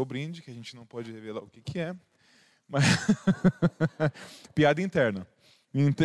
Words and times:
o 0.00 0.04
brinde, 0.04 0.42
que 0.42 0.50
a 0.50 0.54
gente 0.54 0.76
não 0.76 0.86
pode 0.86 1.10
revelar 1.10 1.42
o 1.42 1.48
que, 1.48 1.60
que 1.60 1.78
é. 1.80 1.94
Mas... 2.68 2.84
Piada 4.54 4.80
interna. 4.80 5.26
Ente... 5.74 6.04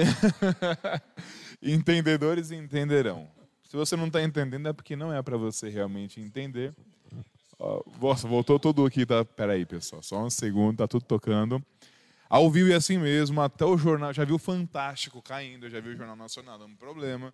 Entendedores 1.62 2.50
entenderão. 2.50 3.30
Se 3.64 3.78
você 3.78 3.96
não 3.96 4.08
está 4.08 4.22
entendendo, 4.22 4.68
é 4.68 4.74
porque 4.74 4.96
não 4.96 5.14
é 5.14 5.22
para 5.22 5.38
você 5.38 5.70
realmente 5.70 6.20
entender. 6.20 6.74
Nossa, 8.02 8.28
voltou 8.28 8.60
tudo 8.60 8.84
aqui, 8.86 9.06
tá? 9.06 9.24
Peraí, 9.24 9.66
pessoal, 9.66 10.02
só 10.02 10.24
um 10.24 10.30
segundo, 10.30 10.78
tá 10.78 10.88
tudo 10.88 11.06
tocando. 11.06 11.64
Ao 12.28 12.50
vivo 12.50 12.70
e 12.70 12.74
assim 12.74 12.98
mesmo, 12.98 13.40
até 13.42 13.64
o 13.64 13.78
jornal, 13.78 14.12
já 14.12 14.26
viu 14.26 14.36
o 14.36 14.40
Fantástico 14.40 15.22
caindo, 15.22 15.70
já 15.70 15.80
viu 15.80 15.94
o 15.94 15.96
Jornal 15.96 16.16
Nacional 16.16 16.58
dando 16.58 16.76
problema. 16.76 17.32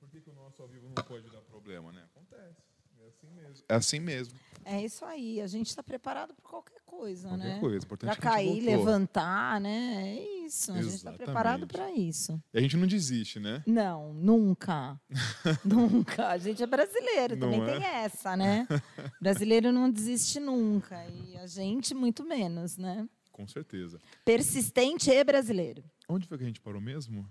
Por 0.00 0.08
que, 0.08 0.20
que 0.20 0.30
o 0.30 0.34
nosso 0.34 0.62
ao 0.62 0.68
vivo 0.68 0.88
não 0.88 1.04
pode 1.04 1.28
dar 1.30 1.42
problema, 1.42 1.92
né? 1.92 2.02
Acontece. 2.16 2.56
É 2.98 3.06
assim 3.06 3.30
mesmo. 3.30 3.64
É 3.68 3.74
assim 3.74 4.00
mesmo. 4.00 4.38
É 4.64 4.84
isso 4.84 5.04
aí. 5.04 5.40
A 5.40 5.46
gente 5.46 5.68
está 5.68 5.82
preparado 5.82 6.34
para 6.34 6.44
qualquer 6.44 6.80
coisa, 6.84 7.28
qualquer 7.28 7.44
né? 7.44 7.60
coisa. 7.60 7.84
Importante 7.84 8.10
para 8.10 8.16
cair, 8.16 8.60
levantar, 8.60 9.60
né? 9.60 10.16
É 10.16 10.44
isso. 10.46 10.72
A 10.72 10.82
gente 10.82 10.94
está 10.94 11.12
preparado 11.12 11.66
para 11.66 11.90
isso. 11.92 12.42
E 12.52 12.58
a 12.58 12.60
gente 12.60 12.76
não 12.76 12.86
desiste, 12.86 13.38
né? 13.38 13.62
Não, 13.66 14.12
nunca. 14.14 15.00
nunca. 15.64 16.28
A 16.28 16.38
gente 16.38 16.62
é 16.62 16.66
brasileiro, 16.66 17.36
não 17.36 17.50
também 17.50 17.62
é? 17.62 17.78
tem 17.78 17.84
essa, 17.86 18.36
né? 18.36 18.66
brasileiro 19.20 19.72
não 19.72 19.90
desiste 19.90 20.40
nunca. 20.40 21.04
E 21.06 21.36
a 21.36 21.46
gente, 21.46 21.94
muito 21.94 22.24
menos, 22.24 22.76
né? 22.76 23.08
Com 23.32 23.46
certeza. 23.46 24.00
Persistente 24.24 25.10
e 25.10 25.24
brasileiro. 25.24 25.84
Onde 26.08 26.26
foi 26.26 26.38
que 26.38 26.44
a 26.44 26.46
gente 26.46 26.60
parou 26.60 26.80
mesmo? 26.80 27.28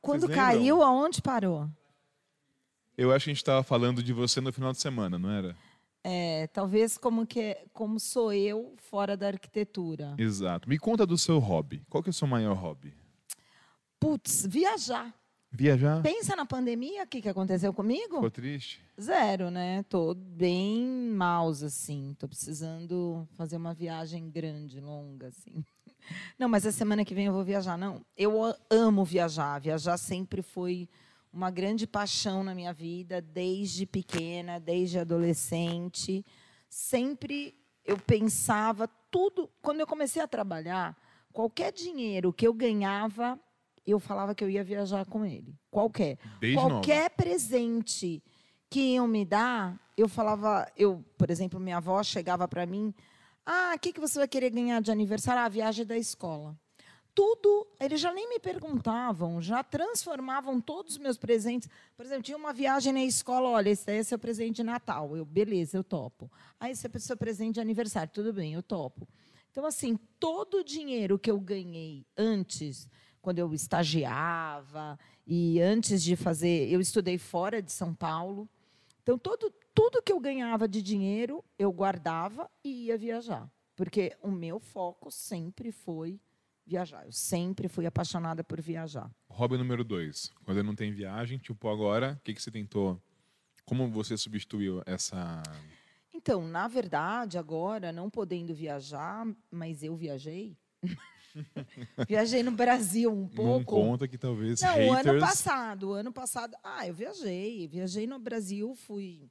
Quando 0.00 0.28
caiu, 0.28 0.82
aonde 0.82 1.20
parou? 1.20 1.68
Eu 2.96 3.12
acho 3.12 3.24
que 3.24 3.30
a 3.30 3.34
gente 3.34 3.42
estava 3.42 3.62
falando 3.62 4.02
de 4.02 4.12
você 4.12 4.40
no 4.40 4.52
final 4.52 4.72
de 4.72 4.80
semana, 4.80 5.18
não 5.18 5.30
era? 5.30 5.54
É, 6.08 6.46
talvez 6.52 6.96
como 6.96 7.26
que 7.26 7.58
como 7.72 7.98
sou 7.98 8.32
eu 8.32 8.74
fora 8.76 9.16
da 9.16 9.26
arquitetura. 9.26 10.14
Exato. 10.16 10.68
Me 10.68 10.78
conta 10.78 11.04
do 11.04 11.18
seu 11.18 11.40
hobby. 11.40 11.82
Qual 11.90 12.00
que 12.00 12.08
é 12.08 12.12
o 12.12 12.14
seu 12.14 12.28
maior 12.28 12.54
hobby? 12.54 12.94
Putz, 13.98 14.46
viajar. 14.46 15.12
Viajar? 15.50 16.00
Pensa 16.02 16.36
na 16.36 16.46
pandemia, 16.46 17.02
o 17.02 17.06
que, 17.08 17.20
que 17.20 17.28
aconteceu 17.28 17.74
comigo? 17.74 18.14
Ficou 18.14 18.30
triste? 18.30 18.80
Zero, 19.00 19.50
né? 19.50 19.82
Tô 19.88 20.14
bem 20.14 20.86
maus, 20.86 21.64
assim. 21.64 22.14
Tô 22.16 22.28
precisando 22.28 23.26
fazer 23.36 23.56
uma 23.56 23.74
viagem 23.74 24.30
grande, 24.30 24.80
longa, 24.80 25.26
assim. 25.26 25.64
Não, 26.38 26.48
mas 26.48 26.64
a 26.64 26.70
semana 26.70 27.04
que 27.04 27.16
vem 27.16 27.26
eu 27.26 27.32
vou 27.32 27.42
viajar. 27.42 27.76
Não, 27.76 28.00
eu 28.16 28.32
amo 28.70 29.04
viajar. 29.04 29.58
Viajar 29.60 29.96
sempre 29.96 30.40
foi 30.40 30.88
uma 31.36 31.50
grande 31.50 31.86
paixão 31.86 32.42
na 32.42 32.54
minha 32.54 32.72
vida, 32.72 33.20
desde 33.20 33.84
pequena, 33.84 34.58
desde 34.58 34.98
adolescente. 34.98 36.24
Sempre 36.66 37.54
eu 37.84 37.98
pensava 37.98 38.88
tudo. 39.10 39.50
Quando 39.60 39.80
eu 39.80 39.86
comecei 39.86 40.22
a 40.22 40.26
trabalhar, 40.26 40.96
qualquer 41.34 41.72
dinheiro 41.72 42.32
que 42.32 42.46
eu 42.46 42.54
ganhava, 42.54 43.38
eu 43.86 44.00
falava 44.00 44.34
que 44.34 44.42
eu 44.42 44.48
ia 44.48 44.64
viajar 44.64 45.04
com 45.04 45.26
ele. 45.26 45.54
Qualquer. 45.70 46.18
Desde 46.40 46.58
qualquer 46.58 47.02
nova. 47.02 47.10
presente 47.10 48.22
que 48.70 48.94
iam 48.94 49.06
me 49.06 49.24
dar, 49.24 49.78
eu 49.94 50.08
falava, 50.08 50.66
eu, 50.74 51.04
por 51.18 51.30
exemplo, 51.30 51.60
minha 51.60 51.76
avó 51.76 52.02
chegava 52.02 52.48
para 52.48 52.64
mim, 52.64 52.94
ah, 53.44 53.74
o 53.76 53.78
que, 53.78 53.92
que 53.92 54.00
você 54.00 54.18
vai 54.18 54.26
querer 54.26 54.48
ganhar 54.48 54.80
de 54.80 54.90
aniversário? 54.90 55.42
Ah, 55.42 55.44
a 55.44 55.50
viagem 55.50 55.84
da 55.84 55.98
escola 55.98 56.58
tudo, 57.16 57.66
eles 57.80 57.98
já 57.98 58.12
nem 58.12 58.28
me 58.28 58.38
perguntavam, 58.38 59.40
já 59.40 59.64
transformavam 59.64 60.60
todos 60.60 60.92
os 60.92 60.98
meus 60.98 61.16
presentes. 61.16 61.66
Por 61.96 62.04
exemplo, 62.04 62.22
tinha 62.22 62.36
uma 62.36 62.52
viagem 62.52 62.92
na 62.92 63.02
escola, 63.02 63.48
olha, 63.48 63.70
esse 63.70 63.90
é 63.90 64.02
seu 64.02 64.18
presente 64.18 64.56
de 64.56 64.62
Natal. 64.62 65.16
Eu, 65.16 65.24
beleza, 65.24 65.78
eu 65.78 65.82
topo. 65.82 66.30
Aí 66.60 66.72
esse 66.72 66.86
é 66.86 66.98
seu 66.98 67.16
presente 67.16 67.54
de 67.54 67.60
aniversário, 67.60 68.12
tudo 68.12 68.34
bem, 68.34 68.52
eu 68.52 68.62
topo. 68.62 69.08
Então, 69.50 69.64
assim, 69.64 69.98
todo 70.20 70.58
o 70.58 70.62
dinheiro 70.62 71.18
que 71.18 71.30
eu 71.30 71.40
ganhei 71.40 72.04
antes, 72.18 72.86
quando 73.22 73.38
eu 73.38 73.54
estagiava, 73.54 74.98
e 75.26 75.58
antes 75.58 76.02
de 76.02 76.16
fazer, 76.16 76.70
eu 76.70 76.82
estudei 76.82 77.16
fora 77.16 77.62
de 77.62 77.72
São 77.72 77.94
Paulo. 77.94 78.46
Então, 79.02 79.16
todo, 79.16 79.50
tudo 79.74 80.02
que 80.02 80.12
eu 80.12 80.20
ganhava 80.20 80.68
de 80.68 80.82
dinheiro, 80.82 81.42
eu 81.58 81.72
guardava 81.72 82.50
e 82.62 82.88
ia 82.88 82.98
viajar. 82.98 83.50
Porque 83.74 84.14
o 84.20 84.30
meu 84.30 84.60
foco 84.60 85.10
sempre 85.10 85.72
foi 85.72 86.20
viajar. 86.66 87.04
Eu 87.06 87.12
sempre 87.12 87.68
fui 87.68 87.86
apaixonada 87.86 88.42
por 88.42 88.60
viajar. 88.60 89.10
Hobby 89.28 89.56
número 89.56 89.84
dois. 89.84 90.32
Quando 90.44 90.62
não 90.62 90.74
tem 90.74 90.92
viagem, 90.92 91.38
tipo 91.38 91.68
agora, 91.68 92.18
o 92.18 92.24
que, 92.24 92.34
que 92.34 92.42
você 92.42 92.50
tentou? 92.50 93.00
Como 93.64 93.88
você 93.90 94.16
substituiu 94.16 94.82
essa. 94.84 95.42
Então, 96.12 96.46
na 96.46 96.66
verdade, 96.66 97.38
agora, 97.38 97.92
não 97.92 98.10
podendo 98.10 98.54
viajar, 98.54 99.26
mas 99.50 99.82
eu 99.82 99.96
viajei. 99.96 100.56
viajei 102.08 102.42
no 102.42 102.52
Brasil 102.52 103.12
um 103.12 103.28
pouco. 103.28 103.76
Não 103.76 103.88
conta 103.88 104.08
que 104.08 104.18
talvez. 104.18 104.60
Não, 104.60 104.68
haters... 104.70 104.88
o 104.88 104.94
ano 104.94 105.20
passado. 105.20 105.88
O 105.88 105.92
ano 105.92 106.12
passado. 106.12 106.56
Ah, 106.62 106.86
eu 106.86 106.94
viajei. 106.94 107.68
Viajei 107.68 108.06
no 108.06 108.18
Brasil, 108.18 108.74
fui 108.74 109.28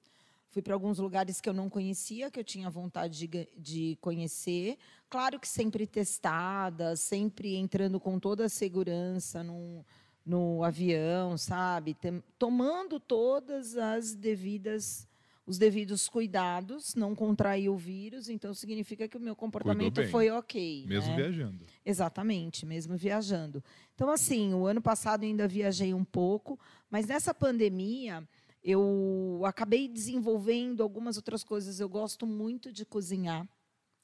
Fui 0.55 0.61
para 0.61 0.73
alguns 0.73 0.99
lugares 0.99 1.41
que 1.41 1.49
eu 1.49 1.53
não 1.53 1.69
conhecia, 1.69 2.31
que 2.31 2.39
eu 2.39 2.43
tinha 2.45 2.69
vontade 2.69 3.27
de, 3.27 3.49
de 3.57 3.97
conhecer. 3.99 4.77
Claro 5.09 5.37
que 5.37 5.49
sempre 5.49 5.85
testada, 5.85 6.95
sempre 6.95 7.57
entrando 7.57 7.99
com 7.99 8.17
toda 8.17 8.45
a 8.45 8.47
segurança 8.47 9.43
no, 9.43 9.85
no 10.25 10.63
avião, 10.63 11.37
sabe? 11.37 11.93
Tem, 11.93 12.23
tomando 12.39 13.01
todas 13.01 13.75
as 13.75 14.15
devidas 14.15 15.05
os 15.45 15.57
devidos 15.57 16.07
cuidados, 16.07 16.95
não 16.95 17.13
contrair 17.13 17.69
o 17.69 17.75
vírus, 17.75 18.29
então 18.29 18.53
significa 18.53 19.09
que 19.09 19.17
o 19.17 19.19
meu 19.19 19.35
comportamento 19.35 20.07
foi 20.07 20.31
ok. 20.31 20.85
Mesmo 20.87 21.09
né? 21.11 21.15
viajando. 21.17 21.65
Exatamente, 21.85 22.65
mesmo 22.65 22.95
viajando. 22.95 23.63
Então, 23.93 24.09
assim, 24.09 24.53
o 24.53 24.65
ano 24.65 24.81
passado 24.81 25.23
ainda 25.23 25.47
viajei 25.47 25.93
um 25.93 26.03
pouco, 26.03 26.57
mas 26.89 27.05
nessa 27.05 27.33
pandemia 27.33 28.27
eu 28.65 29.41
acabei 29.45 29.87
desenvolvendo 29.87 30.81
algumas 30.81 31.17
outras 31.17 31.43
coisas. 31.43 31.79
Eu 31.79 31.87
gosto 31.87 32.25
muito 32.25 32.71
de 32.71 32.83
cozinhar, 32.83 33.47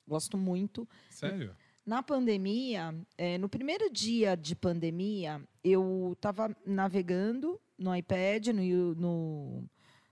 gosto 0.07 0.37
muito. 0.37 0.87
Sério? 1.09 1.55
Na 1.83 2.03
pandemia, 2.03 2.95
é, 3.17 3.39
no 3.39 3.49
primeiro 3.49 3.89
dia 3.89 4.37
de 4.37 4.55
pandemia, 4.55 5.41
eu 5.63 6.11
estava 6.13 6.55
navegando 6.63 7.59
no 7.75 7.95
iPad, 7.95 8.49
no, 8.49 8.95
no, 8.95 9.63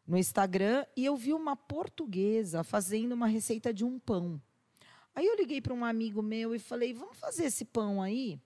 no 0.07 0.17
Instagram, 0.17 0.83
e 0.97 1.05
eu 1.05 1.15
vi 1.15 1.31
uma 1.31 1.55
portuguesa 1.55 2.63
fazendo 2.63 3.13
uma 3.13 3.27
receita 3.27 3.71
de 3.71 3.85
um 3.85 3.99
pão. 3.99 4.41
Aí 5.13 5.27
eu 5.27 5.35
liguei 5.35 5.61
para 5.61 5.75
um 5.75 5.85
amigo 5.85 6.23
meu 6.23 6.55
e 6.55 6.59
falei: 6.59 6.91
vamos 6.91 7.19
fazer 7.19 7.43
esse 7.43 7.65
pão 7.65 8.01
aí? 8.01 8.41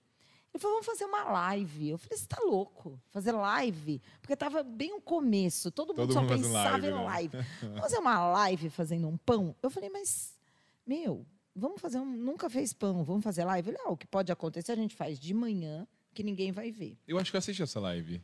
Ele 0.54 0.60
falou, 0.60 0.76
vamos 0.76 0.86
fazer 0.86 1.04
uma 1.04 1.24
live. 1.24 1.88
Eu 1.88 1.98
falei, 1.98 2.16
você 2.16 2.22
está 2.22 2.40
louco? 2.40 2.96
Fazer 3.10 3.32
live? 3.32 4.00
Porque 4.20 4.34
estava 4.34 4.62
bem 4.62 4.94
o 4.94 5.00
começo, 5.00 5.68
todo 5.72 5.88
mundo 5.88 5.96
todo 5.96 6.12
só 6.12 6.22
mundo 6.22 6.30
pensava 6.30 6.70
live, 6.70 6.86
em 6.86 6.90
né? 6.90 7.02
live. 7.02 7.36
Vamos 7.60 7.80
fazer 7.80 7.98
uma 7.98 8.28
live 8.30 8.70
fazendo 8.70 9.08
um 9.08 9.16
pão? 9.16 9.56
Eu 9.60 9.68
falei, 9.68 9.90
mas, 9.90 10.38
meu, 10.86 11.26
vamos 11.56 11.80
fazer 11.80 11.98
um. 11.98 12.06
Nunca 12.06 12.48
fez 12.48 12.72
pão, 12.72 13.02
vamos 13.02 13.24
fazer 13.24 13.44
live? 13.44 13.70
Ele, 13.70 13.78
ah, 13.84 13.90
o 13.90 13.96
que 13.96 14.06
pode 14.06 14.30
acontecer, 14.30 14.70
a 14.70 14.76
gente 14.76 14.94
faz 14.94 15.18
de 15.18 15.34
manhã, 15.34 15.86
que 16.12 16.22
ninguém 16.22 16.52
vai 16.52 16.70
ver. 16.70 16.96
Eu 17.06 17.18
acho 17.18 17.32
que 17.32 17.36
eu 17.36 17.40
assisti 17.40 17.62
essa 17.62 17.80
live. 17.80 18.22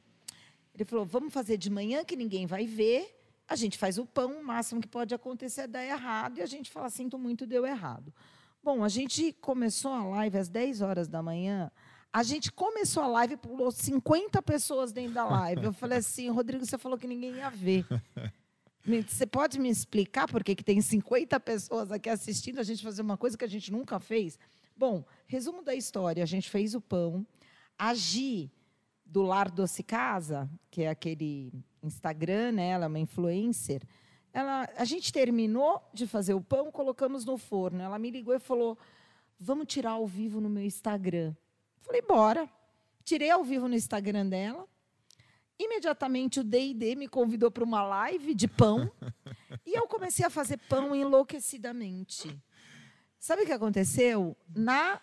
Ele 0.72 0.84
falou, 0.84 1.04
vamos 1.04 1.32
fazer 1.32 1.56
de 1.56 1.68
manhã, 1.68 2.04
que 2.04 2.14
ninguém 2.14 2.46
vai 2.46 2.64
ver. 2.64 3.12
A 3.48 3.56
gente 3.56 3.76
faz 3.76 3.98
o 3.98 4.06
pão, 4.06 4.40
o 4.40 4.44
máximo 4.44 4.80
que 4.80 4.86
pode 4.86 5.12
acontecer 5.12 5.62
é 5.62 5.66
dar 5.66 5.84
errado. 5.84 6.38
E 6.38 6.42
a 6.42 6.46
gente 6.46 6.70
fala, 6.70 6.88
sinto 6.88 7.18
muito, 7.18 7.44
deu 7.44 7.66
errado. 7.66 8.14
Bom, 8.62 8.84
a 8.84 8.88
gente 8.88 9.32
começou 9.40 9.90
a 9.92 10.04
live 10.04 10.38
às 10.38 10.48
10 10.48 10.80
horas 10.80 11.08
da 11.08 11.20
manhã. 11.22 11.72
A 12.12 12.22
gente 12.22 12.50
começou 12.50 13.02
a 13.02 13.06
live 13.06 13.34
e 13.34 13.36
pulou 13.36 13.70
50 13.70 14.42
pessoas 14.42 14.92
dentro 14.92 15.14
da 15.14 15.24
live. 15.24 15.64
Eu 15.64 15.72
falei 15.72 15.98
assim, 15.98 16.28
Rodrigo, 16.28 16.66
você 16.66 16.76
falou 16.76 16.98
que 16.98 17.06
ninguém 17.06 17.34
ia 17.36 17.50
ver. 17.50 17.86
Você 19.06 19.26
pode 19.26 19.58
me 19.60 19.68
explicar 19.68 20.26
por 20.26 20.42
que, 20.42 20.54
que 20.54 20.64
tem 20.64 20.80
50 20.80 21.38
pessoas 21.40 21.92
aqui 21.92 22.08
assistindo 22.08 22.58
a 22.58 22.62
gente 22.62 22.82
fazer 22.82 23.02
uma 23.02 23.16
coisa 23.16 23.36
que 23.36 23.44
a 23.44 23.48
gente 23.48 23.70
nunca 23.70 24.00
fez? 24.00 24.38
Bom, 24.74 25.04
resumo 25.26 25.62
da 25.62 25.74
história: 25.74 26.22
a 26.22 26.26
gente 26.26 26.48
fez 26.48 26.74
o 26.74 26.80
pão. 26.80 27.24
A 27.78 27.94
Gi, 27.94 28.50
do 29.04 29.22
Lar 29.22 29.50
Doce 29.50 29.82
Casa, 29.82 30.50
que 30.70 30.82
é 30.82 30.88
aquele 30.88 31.52
Instagram, 31.82 32.52
né? 32.52 32.68
ela 32.70 32.86
é 32.86 32.88
uma 32.88 32.98
influencer. 32.98 33.82
Ela, 34.32 34.68
a 34.76 34.84
gente 34.84 35.12
terminou 35.12 35.82
de 35.92 36.06
fazer 36.06 36.34
o 36.34 36.40
pão, 36.40 36.70
colocamos 36.72 37.24
no 37.24 37.36
forno. 37.36 37.82
Ela 37.82 37.98
me 37.98 38.10
ligou 38.10 38.34
e 38.34 38.38
falou: 38.38 38.78
Vamos 39.38 39.66
tirar 39.66 39.92
ao 39.92 40.06
vivo 40.06 40.40
no 40.40 40.48
meu 40.48 40.64
Instagram. 40.64 41.34
Falei, 41.80 42.02
bora. 42.02 42.48
Tirei 43.04 43.30
ao 43.30 43.42
vivo 43.44 43.68
no 43.68 43.74
Instagram 43.74 44.26
dela. 44.26 44.66
Imediatamente 45.58 46.40
o 46.40 46.44
D&D 46.44 46.94
me 46.94 47.06
convidou 47.06 47.50
para 47.50 47.64
uma 47.64 47.82
live 47.82 48.34
de 48.34 48.48
pão. 48.48 48.90
e 49.66 49.76
eu 49.78 49.86
comecei 49.86 50.24
a 50.24 50.30
fazer 50.30 50.58
pão 50.68 50.94
enlouquecidamente. 50.94 52.34
Sabe 53.18 53.42
o 53.42 53.46
que 53.46 53.52
aconteceu? 53.52 54.34
Na 54.54 55.00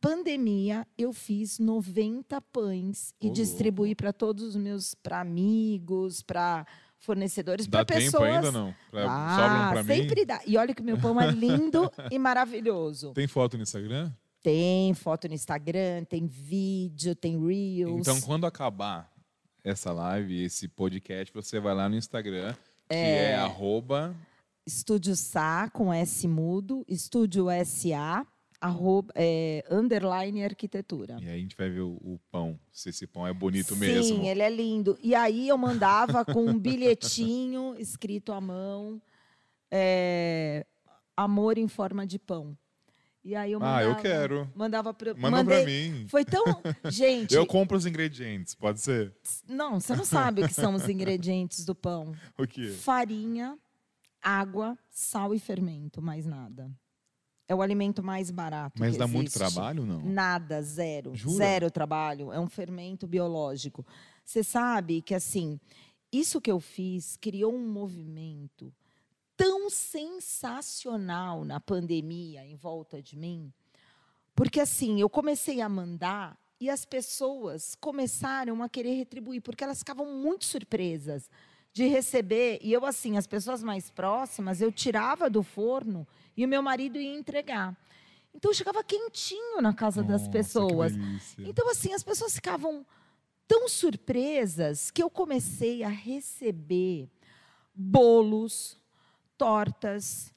pandemia, 0.00 0.86
eu 0.96 1.12
fiz 1.12 1.58
90 1.58 2.40
pães 2.40 3.14
e 3.20 3.28
oh, 3.28 3.32
distribuí 3.32 3.94
para 3.94 4.12
todos 4.12 4.42
os 4.42 4.56
meus 4.56 4.94
para 4.94 5.20
amigos, 5.20 6.22
para 6.22 6.66
fornecedores 6.98 7.66
para 7.66 7.84
tempo 7.84 8.00
pessoas. 8.00 8.22
ainda 8.36 8.52
não? 8.52 8.74
Pra, 8.90 9.04
Ah, 9.06 9.68
pra 9.72 9.82
mim? 9.82 9.94
sempre 9.94 10.24
dá. 10.24 10.40
E 10.46 10.56
olha 10.56 10.74
que 10.74 10.82
meu 10.82 10.98
pão 10.98 11.20
é 11.20 11.30
lindo 11.30 11.90
e 12.10 12.18
maravilhoso. 12.18 13.12
Tem 13.12 13.26
foto 13.26 13.58
no 13.58 13.62
Instagram? 13.62 14.10
Tem 14.42 14.94
foto 14.94 15.28
no 15.28 15.34
Instagram, 15.34 16.04
tem 16.04 16.26
vídeo, 16.26 17.14
tem 17.14 17.38
Reels. 17.38 18.00
Então, 18.00 18.20
quando 18.22 18.46
acabar 18.46 19.10
essa 19.62 19.92
live, 19.92 20.42
esse 20.42 20.66
podcast, 20.66 21.32
você 21.32 21.60
vai 21.60 21.74
lá 21.74 21.88
no 21.88 21.96
Instagram, 21.96 22.54
que 22.88 22.94
é, 22.94 23.34
arroba 23.36 24.16
Estúdio 24.66 25.14
Sá 25.14 25.68
com 25.70 25.92
S 25.92 26.26
mudo, 26.26 26.84
Estúdio 26.88 27.46
SA, 27.64 28.26
arroba, 28.60 29.12
é, 29.14 29.64
underline 29.70 30.44
arquitetura. 30.44 31.18
E 31.20 31.28
aí 31.28 31.34
a 31.34 31.38
gente 31.38 31.56
vai 31.56 31.68
ver 31.68 31.80
o, 31.80 31.98
o 32.00 32.18
pão, 32.30 32.58
se 32.72 32.88
esse 32.88 33.06
pão 33.06 33.26
é 33.26 33.32
bonito 33.34 33.74
Sim, 33.74 33.80
mesmo. 33.80 34.24
ele 34.24 34.42
é 34.42 34.50
lindo. 34.50 34.98
E 35.02 35.14
aí 35.14 35.48
eu 35.48 35.58
mandava 35.58 36.24
com 36.24 36.46
um 36.46 36.58
bilhetinho 36.58 37.74
escrito 37.80 38.32
à 38.32 38.40
mão, 38.40 39.02
é, 39.70 40.64
amor 41.16 41.58
em 41.58 41.68
forma 41.68 42.06
de 42.06 42.18
pão. 42.18 42.56
E 43.22 43.34
aí 43.36 43.52
eu 43.52 43.60
mandava, 43.60 43.78
Ah, 43.78 43.82
eu 43.82 43.96
quero. 43.96 44.50
Mandava 44.54 44.94
pra, 44.94 45.12
Manda 45.14 45.30
mandei, 45.30 45.62
pra 45.62 45.66
mim. 45.66 46.06
Foi 46.08 46.24
tão, 46.24 46.44
gente. 46.90 47.34
Eu 47.34 47.46
compro 47.46 47.76
os 47.76 47.84
ingredientes, 47.84 48.54
pode 48.54 48.80
ser? 48.80 49.14
Não, 49.46 49.78
você 49.78 49.94
não 49.94 50.04
sabe 50.04 50.42
o 50.42 50.48
que 50.48 50.54
são 50.54 50.74
os 50.74 50.88
ingredientes 50.88 51.64
do 51.64 51.74
pão. 51.74 52.12
O 52.38 52.46
quê? 52.46 52.68
Farinha, 52.68 53.58
água, 54.22 54.78
sal 54.90 55.34
e 55.34 55.38
fermento, 55.38 56.00
mais 56.00 56.24
nada. 56.24 56.70
É 57.46 57.54
o 57.54 57.60
alimento 57.60 58.02
mais 58.02 58.30
barato. 58.30 58.78
Mas 58.78 58.96
dá 58.96 59.06
muito 59.06 59.26
existe. 59.28 59.38
trabalho, 59.38 59.84
não? 59.84 60.00
Nada, 60.00 60.62
zero. 60.62 61.14
Jura? 61.14 61.34
Zero 61.36 61.70
trabalho. 61.70 62.32
É 62.32 62.38
um 62.38 62.48
fermento 62.48 63.06
biológico. 63.08 63.84
Você 64.24 64.44
sabe 64.44 65.02
que, 65.02 65.14
assim, 65.14 65.58
isso 66.12 66.40
que 66.40 66.50
eu 66.50 66.60
fiz 66.60 67.16
criou 67.16 67.52
um 67.52 67.66
movimento 67.68 68.72
tão 69.40 69.70
sensacional 69.70 71.46
na 71.46 71.58
pandemia 71.58 72.44
em 72.44 72.56
volta 72.56 73.00
de 73.00 73.16
mim. 73.16 73.50
Porque, 74.34 74.60
assim, 74.60 75.00
eu 75.00 75.08
comecei 75.08 75.62
a 75.62 75.68
mandar 75.68 76.38
e 76.60 76.68
as 76.68 76.84
pessoas 76.84 77.74
começaram 77.74 78.62
a 78.62 78.68
querer 78.68 78.92
retribuir, 78.92 79.40
porque 79.40 79.64
elas 79.64 79.78
ficavam 79.78 80.12
muito 80.14 80.44
surpresas 80.44 81.30
de 81.72 81.86
receber. 81.86 82.58
E 82.60 82.70
eu, 82.70 82.84
assim, 82.84 83.16
as 83.16 83.26
pessoas 83.26 83.62
mais 83.62 83.90
próximas, 83.90 84.60
eu 84.60 84.70
tirava 84.70 85.30
do 85.30 85.42
forno 85.42 86.06
e 86.36 86.44
o 86.44 86.48
meu 86.48 86.60
marido 86.60 86.98
ia 86.98 87.18
entregar. 87.18 87.74
Então, 88.34 88.52
chegava 88.52 88.84
quentinho 88.84 89.62
na 89.62 89.72
casa 89.72 90.02
das 90.02 90.20
Nossa, 90.20 90.24
que 90.26 90.36
pessoas. 90.36 90.92
Então, 91.38 91.66
assim, 91.70 91.94
as 91.94 92.02
pessoas 92.02 92.34
ficavam 92.34 92.84
tão 93.48 93.66
surpresas 93.70 94.90
que 94.90 95.02
eu 95.02 95.08
comecei 95.08 95.82
a 95.82 95.88
receber 95.88 97.08
bolos, 97.74 98.79
tortas, 99.40 100.34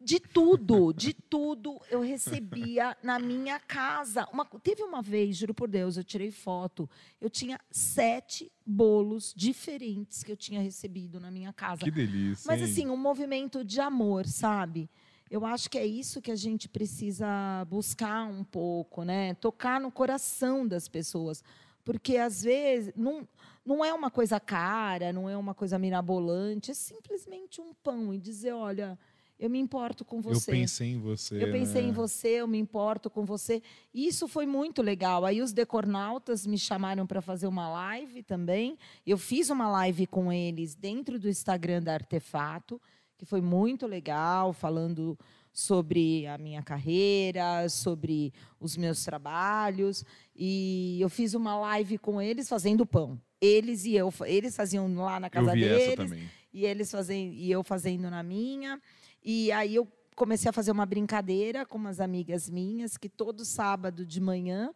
de 0.00 0.18
tudo, 0.18 0.92
de 0.92 1.12
tudo 1.12 1.80
eu 1.88 2.00
recebia 2.00 2.96
na 3.00 3.16
minha 3.20 3.60
casa. 3.60 4.26
Uma- 4.32 4.44
teve 4.44 4.82
uma 4.82 5.00
vez, 5.00 5.36
juro 5.36 5.54
por 5.54 5.68
Deus, 5.68 5.96
eu 5.96 6.02
tirei 6.02 6.32
foto. 6.32 6.90
Eu 7.20 7.30
tinha 7.30 7.60
sete 7.70 8.50
bolos 8.66 9.32
diferentes 9.36 10.24
que 10.24 10.32
eu 10.32 10.36
tinha 10.36 10.60
recebido 10.60 11.20
na 11.20 11.30
minha 11.30 11.52
casa. 11.52 11.82
Que 11.84 11.92
delícia. 11.92 12.44
Mas 12.44 12.60
hein? 12.60 12.66
assim, 12.66 12.86
um 12.88 12.96
movimento 12.96 13.62
de 13.62 13.80
amor, 13.80 14.26
sabe? 14.26 14.90
Eu 15.30 15.44
acho 15.46 15.70
que 15.70 15.78
é 15.78 15.86
isso 15.86 16.20
que 16.20 16.32
a 16.32 16.36
gente 16.36 16.68
precisa 16.68 17.64
buscar 17.66 18.24
um 18.24 18.42
pouco, 18.42 19.04
né? 19.04 19.34
Tocar 19.34 19.80
no 19.80 19.92
coração 19.92 20.66
das 20.66 20.88
pessoas. 20.88 21.44
Porque 21.84 22.16
às 22.16 22.42
vezes 22.42 22.92
não, 22.96 23.28
não 23.64 23.84
é 23.84 23.92
uma 23.92 24.10
coisa 24.10 24.40
cara, 24.40 25.12
não 25.12 25.28
é 25.28 25.36
uma 25.36 25.54
coisa 25.54 25.78
mirabolante, 25.78 26.70
é 26.70 26.74
simplesmente 26.74 27.60
um 27.60 27.72
pão 27.74 28.12
e 28.12 28.18
dizer, 28.18 28.52
olha, 28.52 28.98
eu 29.40 29.48
me 29.48 29.58
importo 29.58 30.04
com 30.04 30.16
eu 30.16 30.22
você. 30.22 30.50
pensei 30.50 30.92
em 30.92 30.98
você. 30.98 31.42
Eu 31.42 31.50
pensei 31.50 31.82
né? 31.82 31.88
em 31.88 31.92
você, 31.92 32.28
eu 32.28 32.46
me 32.46 32.58
importo 32.58 33.08
com 33.08 33.24
você. 33.24 33.62
E 33.92 34.06
isso 34.06 34.28
foi 34.28 34.44
muito 34.44 34.82
legal. 34.82 35.24
Aí 35.24 35.40
os 35.40 35.52
decornautas 35.52 36.46
me 36.46 36.58
chamaram 36.58 37.06
para 37.06 37.22
fazer 37.22 37.46
uma 37.46 37.68
live 37.70 38.22
também. 38.22 38.76
Eu 39.06 39.16
fiz 39.16 39.48
uma 39.48 39.66
live 39.70 40.06
com 40.06 40.30
eles 40.30 40.74
dentro 40.74 41.18
do 41.18 41.26
Instagram 41.26 41.82
da 41.82 41.94
Artefato, 41.94 42.80
que 43.16 43.24
foi 43.24 43.40
muito 43.40 43.86
legal, 43.86 44.52
falando 44.52 45.18
sobre 45.52 46.26
a 46.26 46.36
minha 46.36 46.62
carreira, 46.62 47.66
sobre 47.70 48.34
os 48.60 48.76
meus 48.76 49.02
trabalhos. 49.04 50.04
E 50.36 50.98
eu 51.00 51.08
fiz 51.08 51.32
uma 51.32 51.58
live 51.58 51.96
com 51.96 52.20
eles 52.20 52.46
fazendo 52.46 52.84
pão. 52.84 53.18
Eles 53.40 53.84
e 53.84 53.94
eu, 53.94 54.12
eles 54.26 54.54
faziam 54.54 54.92
lá 54.94 55.18
na 55.18 55.28
Eu 55.28 55.30
casa 55.30 55.52
vi 55.52 55.60
deles 55.60 55.82
essa 55.88 55.96
também. 55.96 56.30
e 56.52 56.66
eles 56.66 56.90
fazendo 56.90 57.32
e 57.32 57.50
eu 57.50 57.62
fazendo 57.64 58.10
na 58.10 58.22
minha. 58.22 58.80
E 59.24 59.50
aí 59.52 59.74
eu 59.74 59.88
comecei 60.14 60.48
a 60.48 60.52
fazer 60.52 60.70
uma 60.70 60.84
brincadeira 60.84 61.64
com 61.64 61.78
umas 61.78 62.00
amigas 62.00 62.50
minhas 62.50 62.96
que 62.98 63.08
todo 63.08 63.44
sábado 63.44 64.04
de 64.04 64.20
manhã 64.20 64.70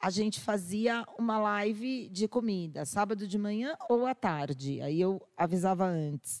a 0.00 0.10
gente 0.10 0.38
fazia 0.40 1.04
uma 1.18 1.38
live 1.40 2.08
de 2.10 2.28
comida, 2.28 2.84
sábado 2.84 3.26
de 3.26 3.36
manhã 3.36 3.74
ou 3.88 4.06
à 4.06 4.14
tarde. 4.14 4.80
Aí 4.80 5.00
eu 5.00 5.20
avisava 5.36 5.84
antes. 5.86 6.40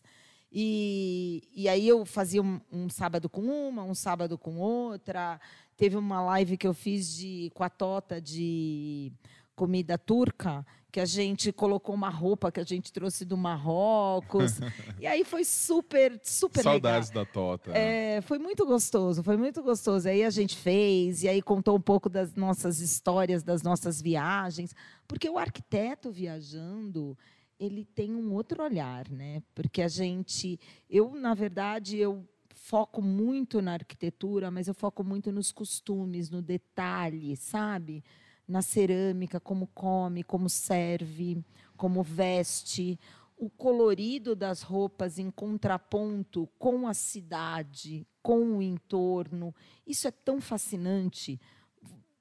E, 0.52 1.42
e 1.52 1.68
aí 1.68 1.86
eu 1.86 2.06
fazia 2.06 2.40
um, 2.42 2.60
um 2.72 2.88
sábado 2.88 3.28
com 3.28 3.42
uma, 3.42 3.82
um 3.82 3.94
sábado 3.94 4.38
com 4.38 4.58
outra. 4.58 5.40
Teve 5.76 5.96
uma 5.96 6.22
live 6.22 6.56
que 6.56 6.66
eu 6.66 6.72
fiz 6.72 7.14
de 7.16 7.50
com 7.54 7.64
a 7.64 7.68
tota 7.68 8.20
de 8.20 9.12
comida 9.54 9.98
turca, 9.98 10.64
que 10.90 11.00
a 11.00 11.04
gente 11.04 11.52
colocou 11.52 11.94
uma 11.94 12.08
roupa 12.08 12.50
que 12.50 12.60
a 12.60 12.64
gente 12.64 12.92
trouxe 12.92 13.24
do 13.24 13.36
Marrocos. 13.36 14.58
e 14.98 15.06
aí 15.06 15.24
foi 15.24 15.44
super, 15.44 16.18
super 16.22 16.60
legal. 16.60 16.72
Saudades 16.72 17.10
da 17.10 17.24
Tota. 17.26 17.72
É, 17.72 18.20
foi 18.22 18.38
muito 18.38 18.64
gostoso, 18.64 19.22
foi 19.22 19.36
muito 19.36 19.62
gostoso. 19.62 20.08
Aí 20.08 20.24
a 20.24 20.30
gente 20.30 20.56
fez, 20.56 21.22
e 21.22 21.28
aí 21.28 21.42
contou 21.42 21.76
um 21.76 21.80
pouco 21.80 22.08
das 22.08 22.34
nossas 22.34 22.80
histórias, 22.80 23.42
das 23.42 23.62
nossas 23.62 24.00
viagens. 24.00 24.74
Porque 25.06 25.28
o 25.28 25.38
arquiteto 25.38 26.10
viajando, 26.10 27.16
ele 27.60 27.84
tem 27.84 28.14
um 28.14 28.32
outro 28.32 28.62
olhar, 28.62 29.08
né? 29.10 29.42
Porque 29.54 29.82
a 29.82 29.88
gente. 29.88 30.58
Eu, 30.88 31.14
na 31.14 31.34
verdade, 31.34 31.98
eu 31.98 32.26
foco 32.54 33.02
muito 33.02 33.60
na 33.60 33.74
arquitetura, 33.74 34.50
mas 34.50 34.68
eu 34.68 34.74
foco 34.74 35.04
muito 35.04 35.30
nos 35.30 35.52
costumes, 35.52 36.30
no 36.30 36.40
detalhe, 36.40 37.36
sabe? 37.36 38.02
Na 38.48 38.62
cerâmica, 38.62 39.38
como 39.38 39.66
come, 39.68 40.24
como 40.24 40.48
serve, 40.48 41.44
como 41.76 42.02
veste 42.02 42.98
o 43.38 43.48
colorido 43.48 44.34
das 44.34 44.62
roupas 44.62 45.18
em 45.18 45.30
contraponto 45.30 46.48
com 46.58 46.88
a 46.88 46.92
cidade, 46.92 48.04
com 48.20 48.58
o 48.58 48.62
entorno. 48.62 49.54
Isso 49.86 50.08
é 50.08 50.10
tão 50.10 50.40
fascinante. 50.40 51.40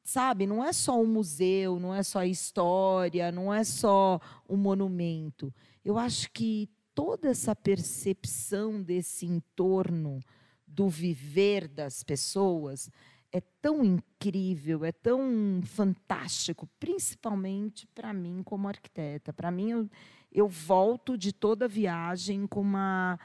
Sabe, 0.03 0.45
não 0.45 0.63
é 0.63 0.71
só 0.71 1.01
um 1.01 1.07
museu, 1.07 1.79
não 1.79 1.93
é 1.93 2.03
só 2.03 2.19
a 2.19 2.27
história, 2.27 3.31
não 3.31 3.51
é 3.53 3.63
só 3.63 4.21
um 4.47 4.55
monumento. 4.55 5.53
Eu 5.83 5.97
acho 5.97 6.31
que 6.31 6.69
toda 6.93 7.29
essa 7.29 7.55
percepção 7.55 8.81
desse 8.81 9.25
entorno, 9.25 10.19
do 10.65 10.87
viver 10.87 11.67
das 11.67 12.03
pessoas, 12.03 12.91
é 13.31 13.41
tão 13.61 13.83
incrível, 13.83 14.85
é 14.85 14.91
tão 14.91 15.61
fantástico, 15.63 16.67
principalmente 16.79 17.87
para 17.87 18.13
mim 18.13 18.41
como 18.43 18.67
arquiteta. 18.67 19.33
Para 19.33 19.51
mim, 19.51 19.71
eu, 19.71 19.89
eu 20.31 20.47
volto 20.47 21.17
de 21.17 21.33
toda 21.33 21.67
viagem 21.67 22.47
com 22.47 22.61
uma 22.61 23.19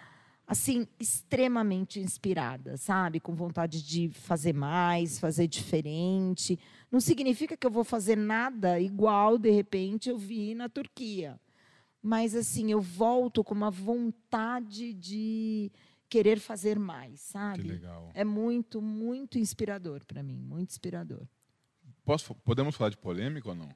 assim 0.46 0.86
extremamente 0.98 2.00
inspirada, 2.00 2.76
sabe, 2.76 3.20
com 3.20 3.34
vontade 3.34 3.82
de 3.82 4.10
fazer 4.10 4.52
mais, 4.52 5.18
fazer 5.18 5.46
diferente. 5.46 6.58
Não 6.90 7.00
significa 7.00 7.56
que 7.56 7.66
eu 7.66 7.70
vou 7.70 7.84
fazer 7.84 8.16
nada 8.16 8.78
igual 8.78 9.38
de 9.38 9.50
repente 9.50 10.10
eu 10.10 10.18
vi 10.18 10.54
na 10.54 10.68
Turquia, 10.68 11.40
mas 12.02 12.34
assim 12.34 12.70
eu 12.70 12.80
volto 12.80 13.42
com 13.42 13.54
uma 13.54 13.70
vontade 13.70 14.92
de 14.92 15.70
querer 16.12 16.38
fazer 16.38 16.78
mais, 16.78 17.22
Que 17.22 17.32
sabe? 17.32 17.62
legal. 17.62 18.10
É 18.12 18.22
muito, 18.22 18.82
muito 18.82 19.38
inspirador 19.38 20.04
para 20.04 20.22
mim, 20.22 20.38
muito 20.42 20.70
inspirador. 20.70 21.22
Posso, 22.04 22.34
podemos 22.44 22.76
falar 22.76 22.90
de 22.90 22.98
polêmica 22.98 23.48
ou 23.48 23.54
não? 23.54 23.68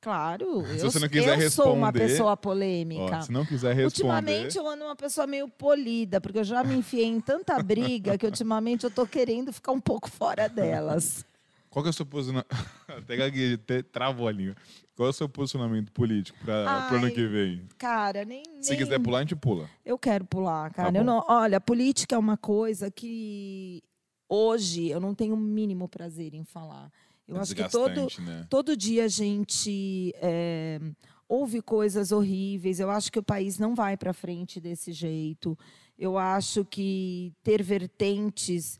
Claro, 0.00 0.64
Se 0.76 0.84
eu, 0.84 0.90
você 0.90 0.98
não 0.98 1.08
quiser 1.08 1.40
eu 1.40 1.50
sou 1.50 1.74
uma 1.74 1.86
responder, 1.88 2.08
pessoa 2.08 2.32
Ó, 2.32 2.36
polêmica. 2.36 3.22
se 3.22 3.30
não 3.30 3.46
quiser 3.46 3.74
responder. 3.76 3.84
Ultimamente 3.84 4.58
eu 4.58 4.66
ando 4.66 4.84
uma 4.84 4.96
pessoa 4.96 5.26
meio 5.26 5.46
polida, 5.48 6.20
porque 6.20 6.38
eu 6.40 6.44
já 6.44 6.64
me 6.64 6.74
enfiei 6.74 7.04
em 7.04 7.20
tanta 7.20 7.62
briga 7.62 8.18
que 8.18 8.26
ultimamente 8.26 8.82
eu 8.84 8.88
estou 8.88 9.06
querendo 9.06 9.52
ficar 9.52 9.72
um 9.72 9.80
pouco 9.80 10.10
fora 10.10 10.48
delas. 10.48 11.24
Qual 11.70 11.82
que 11.84 11.88
é 11.88 11.90
o 11.90 11.94
seu 11.94 12.04
posicionamento? 12.04 12.48
Até 12.88 13.16
gaguejei, 13.16 13.56
travou 13.92 14.26
a 14.28 14.32
língua. 14.32 14.56
Qual 14.96 15.06
é 15.06 15.10
o 15.10 15.12
seu 15.12 15.28
posicionamento 15.28 15.92
político 15.92 16.36
para 16.44 16.90
o 16.92 16.96
ano 16.96 17.10
que 17.12 17.26
vem? 17.26 17.66
Cara, 17.78 18.24
nem. 18.24 18.42
Se 18.60 18.70
nem- 18.70 18.78
quiser 18.78 18.98
pular, 18.98 19.18
a 19.18 19.20
gente 19.22 19.36
pula. 19.36 19.70
Eu 19.84 19.96
quero 19.98 20.24
pular, 20.24 20.70
cara. 20.72 20.92
Tá 20.92 20.98
eu 20.98 21.04
não, 21.04 21.24
olha, 21.28 21.60
política 21.60 22.16
é 22.16 22.18
uma 22.18 22.36
coisa 22.36 22.90
que 22.90 23.82
hoje 24.28 24.88
eu 24.88 25.00
não 25.00 25.14
tenho 25.14 25.34
o 25.34 25.38
mínimo 25.38 25.88
prazer 25.88 26.34
em 26.34 26.44
falar. 26.44 26.90
Eu 27.26 27.36
É 27.36 27.40
acho 27.40 27.54
que 27.54 27.68
todo, 27.68 28.08
né? 28.22 28.46
todo 28.50 28.76
dia 28.76 29.04
a 29.04 29.08
gente 29.08 30.12
é, 30.16 30.80
houve 31.28 31.62
coisas 31.62 32.10
horríveis. 32.10 32.80
Eu 32.80 32.90
acho 32.90 33.12
que 33.12 33.18
o 33.20 33.22
país 33.22 33.58
não 33.60 33.76
vai 33.76 33.96
para 33.96 34.12
frente 34.12 34.60
desse 34.60 34.92
jeito. 34.92 35.56
Eu 35.96 36.18
acho 36.18 36.64
que 36.64 37.32
ter 37.44 37.62
vertentes 37.62 38.78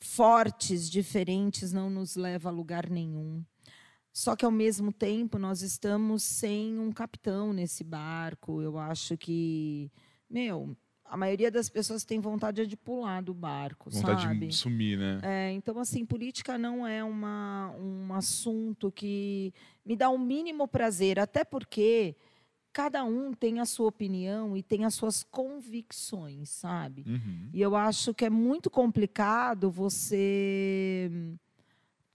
fortes, 0.00 0.88
diferentes, 0.90 1.72
não 1.72 1.90
nos 1.90 2.16
leva 2.16 2.48
a 2.48 2.52
lugar 2.52 2.88
nenhum. 2.88 3.44
Só 4.12 4.34
que, 4.34 4.44
ao 4.44 4.50
mesmo 4.50 4.92
tempo, 4.92 5.38
nós 5.38 5.60
estamos 5.60 6.22
sem 6.22 6.78
um 6.78 6.90
capitão 6.90 7.52
nesse 7.52 7.84
barco. 7.84 8.62
Eu 8.62 8.78
acho 8.78 9.16
que, 9.18 9.90
meu, 10.28 10.74
a 11.04 11.16
maioria 11.16 11.50
das 11.50 11.68
pessoas 11.68 12.04
tem 12.04 12.18
vontade 12.18 12.66
de 12.66 12.76
pular 12.76 13.22
do 13.22 13.34
barco, 13.34 13.90
vontade 13.90 14.22
sabe? 14.22 14.46
de 14.46 14.54
sumir, 14.54 14.98
né? 14.98 15.20
É, 15.22 15.52
então, 15.52 15.78
assim, 15.78 16.04
política 16.04 16.56
não 16.56 16.86
é 16.86 17.04
uma, 17.04 17.74
um 17.78 18.12
assunto 18.14 18.90
que 18.90 19.52
me 19.84 19.94
dá 19.94 20.08
o 20.08 20.14
um 20.14 20.18
mínimo 20.18 20.66
prazer, 20.66 21.18
até 21.18 21.44
porque 21.44 22.16
cada 22.76 23.02
um 23.06 23.32
tem 23.32 23.58
a 23.58 23.64
sua 23.64 23.88
opinião 23.88 24.54
e 24.54 24.62
tem 24.62 24.84
as 24.84 24.92
suas 24.92 25.22
convicções, 25.22 26.50
sabe? 26.50 27.04
Uhum. 27.06 27.48
E 27.50 27.62
eu 27.62 27.74
acho 27.74 28.12
que 28.12 28.22
é 28.22 28.28
muito 28.28 28.68
complicado 28.68 29.70
você 29.70 31.10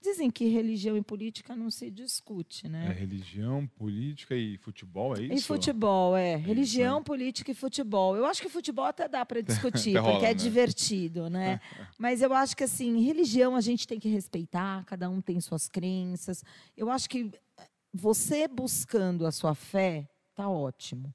Dizem 0.00 0.30
que 0.30 0.48
religião 0.48 0.96
e 0.96 1.02
política 1.02 1.54
não 1.54 1.70
se 1.70 1.88
discute, 1.88 2.68
né? 2.68 2.88
É 2.88 2.92
religião, 2.92 3.68
política 3.76 4.34
e 4.34 4.56
futebol, 4.58 5.16
é 5.16 5.22
isso? 5.22 5.34
E 5.34 5.40
futebol, 5.40 6.16
é. 6.16 6.32
é 6.32 6.36
religião, 6.36 6.94
isso, 6.94 6.98
né? 6.98 7.04
política 7.04 7.50
e 7.52 7.54
futebol. 7.54 8.16
Eu 8.16 8.26
acho 8.26 8.42
que 8.42 8.48
futebol 8.48 8.84
até 8.84 9.06
dá 9.08 9.24
para 9.24 9.40
discutir, 9.42 9.96
rola, 9.96 10.12
porque 10.12 10.26
é 10.26 10.30
né? 10.30 10.34
divertido, 10.34 11.30
né? 11.30 11.60
Mas 11.98 12.20
eu 12.20 12.32
acho 12.32 12.56
que, 12.56 12.64
assim, 12.64 13.00
religião 13.04 13.54
a 13.54 13.60
gente 13.60 13.86
tem 13.86 14.00
que 14.00 14.08
respeitar, 14.08 14.84
cada 14.86 15.08
um 15.08 15.20
tem 15.20 15.40
suas 15.40 15.68
crenças. 15.68 16.44
Eu 16.76 16.90
acho 16.90 17.08
que 17.08 17.30
você 17.94 18.48
buscando 18.48 19.24
a 19.24 19.30
sua 19.30 19.54
fé, 19.54 20.08
tá 20.34 20.48
ótimo. 20.48 21.14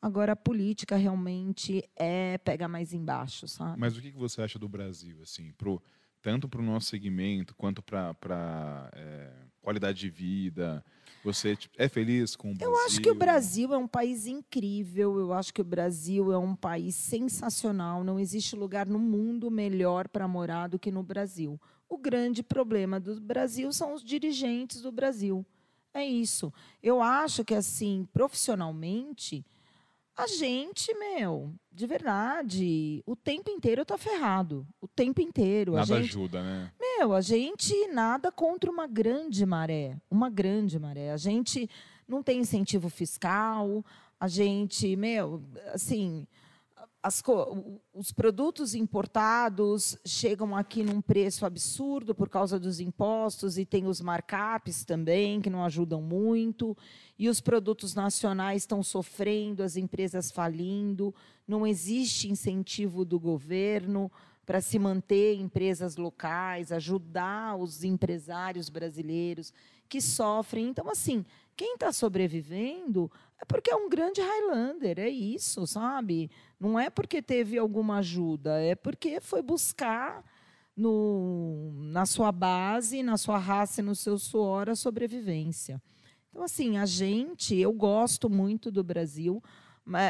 Agora, 0.00 0.32
a 0.32 0.36
política 0.36 0.96
realmente 0.96 1.82
é 1.96 2.38
pega 2.38 2.68
mais 2.68 2.92
embaixo, 2.92 3.48
sabe? 3.48 3.78
Mas 3.78 3.96
o 3.96 4.00
que 4.00 4.12
que 4.12 4.18
você 4.18 4.40
acha 4.40 4.58
do 4.58 4.68
Brasil, 4.68 5.20
assim, 5.22 5.52
pro, 5.52 5.82
tanto 6.22 6.48
para 6.48 6.60
o 6.60 6.64
nosso 6.64 6.86
segmento 6.86 7.54
quanto 7.56 7.82
para 7.82 8.90
é, 8.94 9.32
qualidade 9.60 9.98
de 9.98 10.08
vida? 10.08 10.84
Você 11.24 11.56
tipo, 11.56 11.74
é 11.76 11.88
feliz 11.88 12.36
com 12.36 12.52
o 12.52 12.54
Brasil? 12.54 12.72
Eu 12.72 12.86
acho 12.86 13.00
que 13.00 13.10
o 13.10 13.14
Brasil 13.14 13.74
é 13.74 13.76
um 13.76 13.88
país 13.88 14.26
incrível. 14.26 15.18
Eu 15.18 15.32
acho 15.32 15.52
que 15.52 15.60
o 15.60 15.64
Brasil 15.64 16.32
é 16.32 16.38
um 16.38 16.54
país 16.54 16.94
sensacional. 16.94 18.04
Não 18.04 18.20
existe 18.20 18.54
lugar 18.54 18.86
no 18.86 19.00
mundo 19.00 19.50
melhor 19.50 20.06
para 20.06 20.28
morar 20.28 20.68
do 20.68 20.78
que 20.78 20.92
no 20.92 21.02
Brasil. 21.02 21.60
O 21.88 21.98
grande 21.98 22.42
problema 22.42 23.00
do 23.00 23.20
Brasil 23.20 23.72
são 23.72 23.94
os 23.94 24.04
dirigentes 24.04 24.80
do 24.80 24.92
Brasil. 24.92 25.44
É 25.98 26.04
isso. 26.04 26.52
Eu 26.82 27.02
acho 27.02 27.44
que, 27.44 27.54
assim, 27.54 28.06
profissionalmente, 28.12 29.44
a 30.16 30.26
gente, 30.26 30.92
meu, 30.94 31.54
de 31.72 31.86
verdade, 31.86 33.02
o 33.06 33.14
tempo 33.14 33.50
inteiro 33.50 33.84
tá 33.84 33.96
ferrado. 33.96 34.66
O 34.80 34.88
tempo 34.88 35.20
inteiro. 35.20 35.74
Nada 35.74 35.94
a 35.94 36.00
gente, 36.00 36.10
ajuda, 36.10 36.42
né? 36.42 36.72
meu, 36.80 37.12
a 37.14 37.20
gente 37.20 37.72
nada 37.88 38.32
contra 38.32 38.70
uma 38.70 38.86
grande 38.86 39.46
maré. 39.46 39.96
Uma 40.10 40.28
grande 40.28 40.78
maré. 40.78 41.12
A 41.12 41.16
gente 41.16 41.70
não 42.06 42.22
tem 42.22 42.40
incentivo 42.40 42.88
fiscal. 42.88 43.84
A 44.18 44.26
gente, 44.26 44.96
meu, 44.96 45.40
assim, 45.72 46.26
as, 47.02 47.22
os 47.94 48.12
produtos 48.12 48.74
importados 48.74 49.96
chegam 50.04 50.56
aqui 50.56 50.82
num 50.82 51.00
preço 51.00 51.46
absurdo 51.46 52.14
por 52.14 52.28
causa 52.28 52.58
dos 52.58 52.80
impostos 52.80 53.56
e 53.56 53.64
tem 53.64 53.86
os 53.86 54.00
markups 54.00 54.84
também, 54.84 55.40
que 55.40 55.50
não 55.50 55.64
ajudam 55.64 56.02
muito. 56.02 56.76
E 57.18 57.28
os 57.28 57.40
produtos 57.40 57.94
nacionais 57.94 58.62
estão 58.62 58.82
sofrendo, 58.82 59.62
as 59.62 59.76
empresas 59.76 60.30
falindo, 60.30 61.14
não 61.46 61.66
existe 61.66 62.28
incentivo 62.28 63.04
do 63.04 63.18
governo 63.18 64.10
para 64.44 64.60
se 64.60 64.78
manter 64.78 65.34
empresas 65.34 65.96
locais, 65.96 66.72
ajudar 66.72 67.56
os 67.56 67.84
empresários 67.84 68.68
brasileiros 68.68 69.52
que 69.88 70.00
sofrem. 70.00 70.68
Então, 70.68 70.90
assim, 70.90 71.24
quem 71.56 71.74
está 71.74 71.92
sobrevivendo 71.92 73.10
é 73.40 73.44
porque 73.44 73.70
é 73.70 73.76
um 73.76 73.88
grande 73.88 74.20
Highlander, 74.20 74.98
é 74.98 75.08
isso, 75.08 75.66
sabe? 75.66 76.30
Não 76.58 76.78
é 76.78 76.90
porque 76.90 77.22
teve 77.22 77.56
alguma 77.56 77.98
ajuda, 77.98 78.60
é 78.60 78.74
porque 78.74 79.20
foi 79.20 79.42
buscar 79.42 80.24
no, 80.76 81.72
na 81.74 82.06
sua 82.06 82.32
base, 82.32 83.02
na 83.02 83.16
sua 83.16 83.38
raça 83.38 83.80
e 83.80 83.84
no 83.84 83.94
seu 83.94 84.18
suor 84.18 84.68
a 84.68 84.76
sobrevivência. 84.76 85.80
Então, 86.30 86.42
assim, 86.42 86.76
a 86.76 86.86
gente, 86.86 87.56
eu 87.56 87.72
gosto 87.72 88.28
muito 88.28 88.70
do 88.70 88.84
Brasil, 88.84 89.42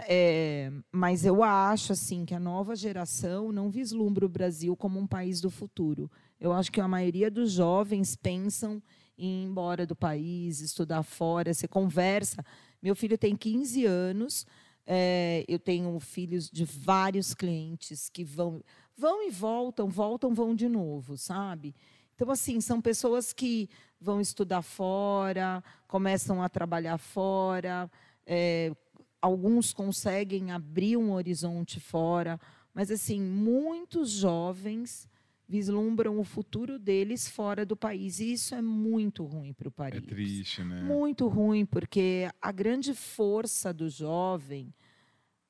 é, 0.07 0.73
mas 0.91 1.25
eu 1.25 1.43
acho 1.43 1.93
assim 1.93 2.25
que 2.25 2.35
a 2.35 2.41
nova 2.41 2.75
geração 2.75 3.53
não 3.53 3.71
vislumbra 3.71 4.27
o 4.27 4.29
Brasil 4.29 4.77
como 4.77 4.99
um 4.99 5.07
país 5.07 5.41
do 5.41 5.51
futuro. 5.51 6.11
Eu 6.41 6.53
acho 6.53 6.73
que 6.73 6.81
a 6.81 6.89
maioria 6.89 7.31
dos 7.31 7.53
jovens 7.53 8.17
pensam 8.17 8.83
em 9.17 9.43
ir 9.43 9.47
embora 9.47 9.87
do 9.87 9.97
país, 9.97 10.61
estudar 10.61 11.03
fora. 11.03 11.55
Você 11.55 11.67
conversa. 11.69 12.45
Meu 12.83 12.95
filho 12.95 13.19
tem 13.19 13.37
15 13.37 13.85
anos. 13.85 14.47
É, 14.87 15.45
eu 15.47 15.59
tenho 15.59 15.99
filhos 16.01 16.49
de 16.51 16.65
vários 16.65 17.35
clientes 17.35 18.09
que 18.09 18.25
vão, 18.25 18.63
vão 18.97 19.27
e 19.27 19.31
voltam, 19.31 19.89
voltam, 19.89 20.33
vão 20.33 20.55
de 20.55 20.67
novo, 20.69 21.17
sabe? 21.17 21.75
Então, 22.15 22.31
assim, 22.31 22.61
são 22.61 22.81
pessoas 22.81 23.33
que 23.33 23.69
vão 24.01 24.21
estudar 24.21 24.63
fora, 24.63 25.63
começam 25.87 26.43
a 26.43 26.49
trabalhar 26.49 26.97
fora, 26.99 27.91
é, 28.27 28.73
alguns 29.21 29.73
conseguem 29.73 30.51
abrir 30.51 30.97
um 30.97 31.13
horizonte 31.13 31.79
fora, 31.79 32.41
mas, 32.73 32.91
assim, 32.91 33.21
muitos 33.21 34.11
jovens 34.11 35.09
vislumbram 35.49 36.19
o 36.19 36.25
futuro 36.25 36.79
deles 36.79 37.29
fora 37.29 37.65
do 37.65 37.77
país. 37.77 38.21
E 38.21 38.33
isso 38.33 38.55
é 38.55 38.61
muito 38.61 39.25
ruim 39.25 39.53
para 39.53 39.69
o 39.69 39.73
país. 39.73 39.95
É 39.95 40.01
triste, 40.01 40.63
né? 40.63 40.83
Muito 40.83 41.27
ruim, 41.27 41.65
porque 41.65 42.29
a 42.41 42.53
grande 42.53 42.93
força 42.95 43.73
do 43.73 43.89
jovem 43.89 44.75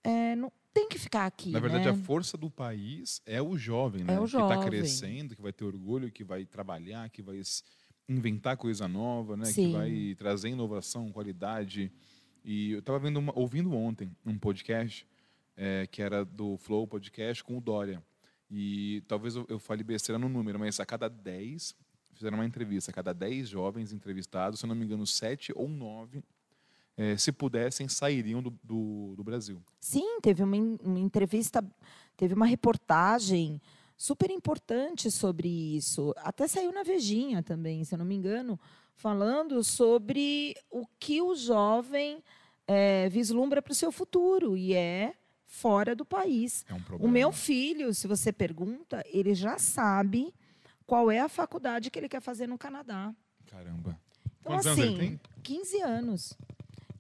é, 0.05 0.37
não, 0.37 0.53
tem 0.73 0.89
que 0.89 0.99
ficar 0.99 1.27
aqui. 1.27 1.51
Na 1.51 1.59
verdade, 1.59 1.85
né? 1.85 1.91
a 1.91 1.95
força 1.95 2.37
do 2.39 2.49
país 2.49 3.21
é 3.27 3.43
o 3.43 3.59
jovem, 3.59 4.05
né? 4.05 4.15
É 4.15 4.21
o 4.21 4.23
Que 4.23 4.29
está 4.29 4.39
jovem. 4.55 4.69
crescendo, 4.69 5.35
que 5.35 5.43
vai 5.43 5.53
ter 5.53 5.65
orgulho, 5.65 6.13
que 6.13 6.23
vai 6.23 6.47
trabalhar, 6.47 7.11
que 7.11 7.21
vai 7.21 7.41
inventar 8.09 8.57
coisa 8.57 8.87
nova, 8.87 9.37
né? 9.37 9.47
Que 9.47 9.53
Sim. 9.53 9.73
vai 9.73 10.15
trazer 10.17 10.51
inovação, 10.51 11.11
qualidade. 11.11 11.93
E 12.45 12.71
eu 12.71 12.79
estava 12.79 13.01
ouvindo 13.35 13.75
ontem 13.75 14.11
um 14.25 14.39
podcast 14.39 15.05
eh, 15.57 15.89
que 15.91 16.01
era 16.01 16.25
do 16.25 16.57
Flow 16.57 16.87
Podcast 16.87 17.43
com 17.43 17.59
o 17.59 17.61
Dória. 17.61 18.01
E 18.51 19.03
talvez 19.07 19.37
eu, 19.37 19.47
eu 19.49 19.59
fale 19.59 19.83
besteira 19.83 20.19
no 20.19 20.29
número, 20.29 20.59
mas 20.59 20.81
a 20.81 20.87
cada 20.87 21.09
10, 21.09 21.75
fizeram 22.15 22.39
uma 22.39 22.47
entrevista, 22.47 22.91
a 22.91 22.95
cada 22.95 23.13
10 23.13 23.49
jovens 23.49 23.93
entrevistados, 23.93 24.61
se 24.61 24.67
eu 24.67 24.69
não 24.69 24.75
me 24.75 24.85
engano, 24.85 25.07
7 25.07 25.53
ou 25.55 25.69
9, 25.69 26.23
eh, 26.97 27.17
se 27.17 27.31
pudessem, 27.31 27.89
sairiam 27.89 28.43
do, 28.43 28.51
do, 28.63 29.15
do 29.17 29.23
Brasil. 29.23 29.63
Sim, 29.81 30.19
teve 30.21 30.43
uma, 30.43 30.57
uma 30.83 30.99
entrevista, 30.99 31.65
teve 32.17 32.35
uma 32.35 32.47
reportagem 32.47 33.61
super 33.97 34.31
importante 34.31 35.11
sobre 35.11 35.49
isso. 35.49 36.15
Até 36.19 36.49
saiu 36.49 36.73
na 36.73 36.83
Vejinha 36.83 37.43
também, 37.43 37.85
se 37.85 37.95
eu 37.95 37.99
não 37.99 38.07
me 38.07 38.15
engano, 38.15 38.59
falando 38.95 39.63
sobre 39.63 40.57
o 40.71 40.87
que 40.99 41.23
o 41.23 41.35
jovem 41.35 42.23
eh, 42.67 43.09
vislumbra 43.11 43.63
para 43.63 43.73
o 43.73 43.77
seu 43.77 43.93
futuro 43.93 44.57
e 44.57 44.75
é 44.75 45.15
fora 45.49 45.97
do 45.97 46.05
país. 46.05 46.65
É 46.69 46.75
um. 46.75 46.81
O 47.01 47.09
meu 47.09 47.33
filho, 47.33 47.93
se 47.95 48.07
você 48.07 48.31
pergunta, 48.33 49.03
ele 49.07 49.35
já 49.35 49.59
sabe 49.59 50.33
qual 50.87 51.11
é 51.11 51.19
a 51.19 51.29
faculdade 51.29 51.91
que 51.91 51.99
ele 51.99 52.09
quer 52.09 52.21
fazer 52.21 52.47
no 52.47 52.59
Canadá. 52.59 53.13
Caramba. 53.47 53.99
Então, 54.41 54.53
Quantos 54.53 54.67
assim, 54.69 54.83
anos 54.83 54.99
ele 55.01 55.09
tem? 55.09 55.21
15 55.43 55.81
anos. 55.83 56.35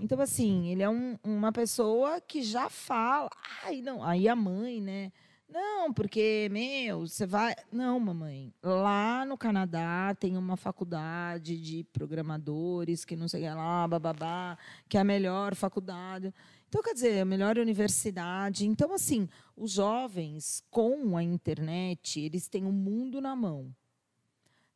Então, 0.00 0.20
assim, 0.20 0.68
ele 0.68 0.82
é 0.82 0.88
um- 0.88 1.18
uma 1.22 1.52
pessoa 1.52 2.20
que 2.20 2.42
já 2.42 2.68
fala. 2.70 3.28
Ai, 3.64 3.82
não. 3.82 4.02
Aí 4.02 4.28
a 4.28 4.34
mãe, 4.36 4.80
né? 4.80 5.12
Não, 5.50 5.92
porque, 5.92 6.48
meu, 6.52 7.06
você 7.06 7.26
vai. 7.26 7.54
Não, 7.72 7.98
mamãe. 7.98 8.52
Lá 8.62 9.24
no 9.24 9.36
Canadá 9.38 10.14
tem 10.18 10.36
uma 10.36 10.56
faculdade 10.58 11.58
de 11.58 11.84
programadores 11.84 13.04
que 13.04 13.16
não 13.16 13.28
sei 13.28 13.40
o 13.40 13.48
que 13.48 13.54
lá, 13.54 13.88
bababá, 13.88 14.58
que 14.88 14.96
é 14.96 15.00
a 15.00 15.04
melhor 15.04 15.54
faculdade. 15.54 16.34
Então, 16.68 16.82
quer 16.82 16.92
dizer, 16.92 17.20
a 17.20 17.24
melhor 17.24 17.56
universidade. 17.58 18.66
Então, 18.66 18.92
assim, 18.92 19.28
os 19.56 19.72
jovens 19.72 20.62
com 20.70 21.16
a 21.16 21.22
internet, 21.22 22.20
eles 22.20 22.46
têm 22.46 22.66
o 22.66 22.72
mundo 22.72 23.20
na 23.20 23.34
mão. 23.34 23.74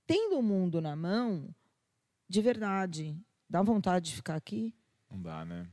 Tendo 0.06 0.38
o 0.38 0.42
mundo 0.42 0.80
na 0.80 0.96
mão, 0.96 1.54
de 2.28 2.40
verdade, 2.40 3.16
dá 3.49 3.62
vontade 3.62 4.11
de 4.11 4.16
ficar 4.16 4.37
aqui? 4.37 4.75
Não 5.11 5.20
dá, 5.20 5.44
né? 5.44 5.68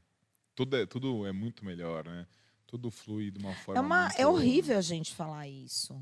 Tudo 0.54 0.76
é, 0.76 0.86
tudo 0.86 1.26
é 1.26 1.32
muito 1.32 1.64
melhor, 1.64 2.04
né? 2.04 2.28
Tudo 2.68 2.92
flui 2.92 3.32
de 3.32 3.40
uma 3.40 3.56
forma 3.56 3.80
É, 3.80 3.82
uma, 3.82 4.04
muito... 4.04 4.20
é 4.20 4.28
horrível 4.28 4.78
a 4.78 4.82
gente 4.82 5.16
falar 5.16 5.48
isso. 5.48 6.00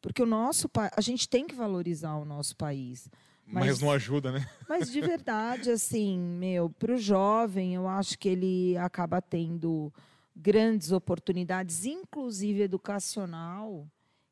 Porque 0.00 0.20
o 0.20 0.26
nosso 0.26 0.68
a 0.96 1.00
gente 1.00 1.28
tem 1.28 1.46
que 1.46 1.54
valorizar 1.54 2.16
o 2.16 2.24
nosso 2.24 2.56
país. 2.56 3.08
Mas, 3.46 3.66
Mas- 3.66 3.80
não 3.80 3.90
ajuda, 3.90 4.32
né? 4.32 4.46
Mas 4.68 4.90
de 4.90 5.00
verdade, 5.00 5.70
assim, 5.70 6.18
meu, 6.18 6.70
para 6.70 6.94
o 6.94 6.98
jovem, 6.98 7.74
eu 7.74 7.86
acho 7.88 8.18
que 8.18 8.28
ele 8.28 8.76
acaba 8.78 9.20
tendo 9.20 9.92
grandes 10.34 10.92
oportunidades, 10.92 11.84
inclusive 11.84 12.62
educacional, 12.62 13.86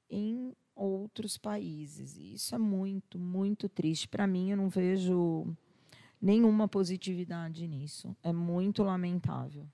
em 0.09 0.55
outros 0.75 1.37
países. 1.37 2.17
E 2.17 2.35
isso 2.35 2.55
é 2.55 2.59
muito, 2.59 3.19
muito 3.19 3.69
triste. 3.69 4.09
Para 4.09 4.27
mim, 4.27 4.51
eu 4.51 4.57
não 4.57 4.69
vejo 4.69 5.47
nenhuma 6.21 6.67
positividade 6.67 7.67
nisso. 7.69 8.17
É 8.23 8.33
muito 8.33 8.83
lamentável. 8.83 9.69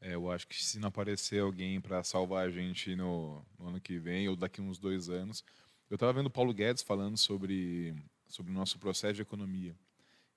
É, 0.00 0.14
eu 0.14 0.30
acho 0.30 0.48
que 0.48 0.62
se 0.64 0.78
não 0.78 0.88
aparecer 0.88 1.40
alguém 1.40 1.80
para 1.80 2.02
salvar 2.02 2.46
a 2.46 2.50
gente 2.50 2.96
no, 2.96 3.44
no 3.58 3.68
ano 3.68 3.80
que 3.80 3.98
vem 3.98 4.28
ou 4.28 4.34
daqui 4.34 4.60
uns 4.60 4.78
dois 4.78 5.08
anos. 5.08 5.44
Eu 5.90 5.94
estava 5.96 6.12
vendo 6.12 6.26
o 6.26 6.30
Paulo 6.30 6.54
Guedes 6.54 6.82
falando 6.82 7.16
sobre, 7.18 7.94
sobre 8.30 8.50
o 8.52 8.54
nosso 8.54 8.78
processo 8.78 9.14
de 9.14 9.22
economia. 9.22 9.76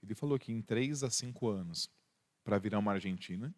Ele 0.01 0.13
falou 0.13 0.37
que 0.37 0.51
em 0.51 0.61
três 0.61 1.03
a 1.03 1.09
cinco 1.09 1.47
anos, 1.47 1.89
para 2.43 2.57
virar 2.57 2.79
uma 2.79 2.91
Argentina, 2.91 3.53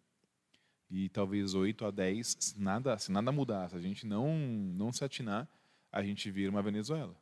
e 0.88 1.08
talvez 1.08 1.54
oito 1.54 1.84
a 1.84 1.90
dez, 1.90 2.36
se 2.38 2.60
nada, 2.60 2.96
se 2.98 3.10
nada 3.10 3.32
mudar, 3.32 3.70
se 3.70 3.76
a 3.76 3.80
gente 3.80 4.06
não, 4.06 4.36
não 4.38 4.92
se 4.92 5.04
atinar, 5.04 5.48
a 5.90 6.02
gente 6.02 6.30
vira 6.30 6.50
uma 6.50 6.62
Venezuela. 6.62 7.16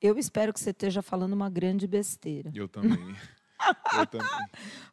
Eu 0.00 0.18
espero 0.18 0.52
que 0.52 0.58
você 0.58 0.70
esteja 0.70 1.02
falando 1.02 1.32
uma 1.34 1.48
grande 1.48 1.86
besteira. 1.86 2.50
Eu 2.54 2.68
também. 2.68 3.14
eu 3.96 4.06
também. 4.06 4.46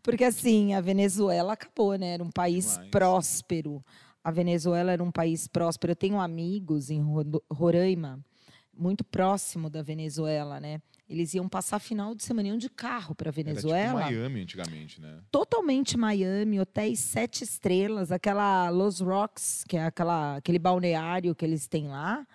Porque 0.04 0.24
assim, 0.24 0.74
a 0.74 0.82
Venezuela 0.82 1.54
acabou, 1.54 1.96
né? 1.96 2.14
Era 2.14 2.24
um 2.24 2.30
país 2.32 2.72
Demais. 2.74 2.92
próspero. 2.92 3.84
A 4.24 4.30
Venezuela 4.30 4.92
era 4.92 5.04
um 5.04 5.12
país 5.12 5.48
próspero. 5.48 5.92
Eu 5.92 5.96
tenho 5.96 6.20
amigos 6.20 6.92
em 6.92 7.02
Ro- 7.02 7.44
Roraima, 7.52 8.24
muito 8.72 9.04
próximo 9.04 9.70
da 9.70 9.82
Venezuela, 9.82 10.60
né? 10.60 10.80
Eles 11.12 11.34
iam 11.34 11.50
passar 11.50 11.78
final 11.80 12.16
de 12.16 12.24
semana 12.24 12.58
de 12.58 12.70
carro 12.70 13.14
para 13.14 13.28
Era 13.30 13.34
tipo 13.34 13.50
Venezuela. 13.50 14.00
Miami 14.00 14.42
antigamente, 14.44 15.02
né? 15.02 15.20
Totalmente 15.30 15.98
Miami, 15.98 16.58
hotéis 16.60 17.00
sete 17.00 17.44
estrelas, 17.44 18.14
aquela 18.14 18.70
Los 18.70 19.02
Rocks, 19.02 19.66
que 19.68 19.76
é 19.76 19.84
aquela, 19.86 20.38
aquele 20.38 20.58
balneário 20.58 21.36
que 21.36 21.44
eles 21.44 21.68
têm 21.68 21.90
lá. 21.90 22.26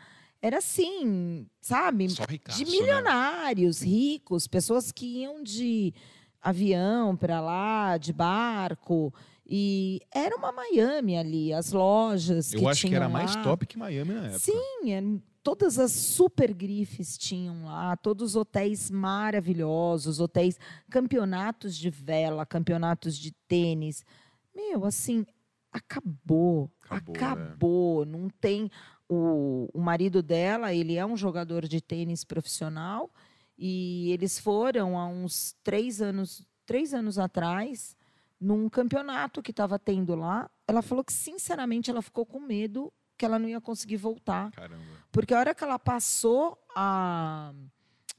Era 0.42 0.58
assim, 0.58 1.46
sabe? 1.60 2.10
Só 2.10 2.24
ricaço, 2.28 2.58
de 2.58 2.66
né? 2.66 2.70
milionários, 2.70 3.80
ricos, 3.80 4.46
pessoas 4.46 4.92
que 4.92 5.22
iam 5.22 5.42
de 5.42 5.94
avião 6.42 7.16
para 7.16 7.40
lá, 7.40 7.96
de 7.96 8.12
barco. 8.12 9.12
E 9.48 10.00
era 10.12 10.36
uma 10.36 10.52
Miami 10.52 11.16
ali, 11.16 11.52
as 11.52 11.72
lojas. 11.72 12.52
Eu 12.52 12.60
que 12.60 12.66
acho 12.66 12.86
que 12.86 12.94
era 12.94 13.06
tinham 13.06 13.10
mais 13.18 13.34
lá. 13.36 13.42
top 13.42 13.64
que 13.66 13.78
Miami 13.78 14.12
na 14.12 14.20
época. 14.26 14.38
Sim, 14.40 14.90
eram- 14.90 15.22
todas 15.46 15.78
as 15.78 15.92
super 15.92 16.52
grifes 16.52 17.16
tinham 17.16 17.66
lá, 17.66 17.96
todos 17.96 18.30
os 18.30 18.36
hotéis 18.36 18.90
maravilhosos, 18.90 20.18
hotéis, 20.18 20.58
campeonatos 20.90 21.76
de 21.76 21.88
vela, 21.88 22.44
campeonatos 22.44 23.16
de 23.16 23.30
tênis. 23.46 24.04
Meu, 24.52 24.84
assim, 24.84 25.24
acabou. 25.70 26.68
Acabou, 26.82 27.14
Acabou. 27.14 28.04
né? 28.04 28.18
Não 28.18 28.28
tem. 28.28 28.68
O, 29.08 29.68
o 29.72 29.80
marido 29.80 30.20
dela, 30.20 30.74
ele 30.74 30.96
é 30.96 31.06
um 31.06 31.16
jogador 31.16 31.68
de 31.68 31.80
tênis 31.80 32.24
profissional 32.24 33.08
e 33.56 34.10
eles 34.10 34.40
foram 34.40 34.98
há 34.98 35.06
uns 35.06 35.54
três 35.62 36.02
anos, 36.02 36.44
três 36.66 36.92
anos 36.92 37.20
atrás, 37.20 37.96
num 38.40 38.68
campeonato 38.68 39.40
que 39.40 39.52
estava 39.52 39.78
tendo 39.78 40.16
lá. 40.16 40.50
Ela 40.66 40.82
falou 40.82 41.04
que, 41.04 41.12
sinceramente, 41.12 41.88
ela 41.88 42.02
ficou 42.02 42.26
com 42.26 42.40
medo 42.40 42.92
que 43.16 43.24
ela 43.24 43.38
não 43.38 43.48
ia 43.48 43.60
conseguir 43.60 43.96
voltar. 43.96 44.50
Caramba. 44.52 44.82
Porque 45.10 45.32
a 45.32 45.38
hora 45.38 45.54
que 45.54 45.64
ela 45.64 45.78
passou 45.78 46.58
a, 46.74 47.52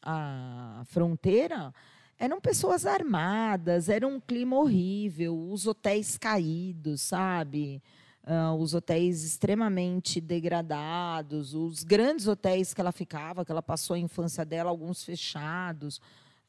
a 0.01 0.83
fronteira, 0.85 1.73
eram 2.17 2.41
pessoas 2.41 2.85
armadas, 2.85 3.89
era 3.89 4.07
um 4.07 4.19
clima 4.19 4.57
horrível, 4.57 5.49
os 5.51 5.67
hotéis 5.67 6.17
caídos, 6.17 7.01
sabe? 7.01 7.81
Ah, 8.29 8.53
os 8.53 8.73
hotéis 8.73 9.23
extremamente 9.23 10.19
degradados, 10.19 11.53
os 11.53 11.83
grandes 11.83 12.27
hotéis 12.27 12.73
que 12.73 12.81
ela 12.81 12.91
ficava, 12.91 13.45
que 13.45 13.51
ela 13.51 13.61
passou 13.61 13.95
a 13.95 13.99
infância 13.99 14.43
dela, 14.43 14.69
alguns 14.69 15.03
fechados. 15.03 16.01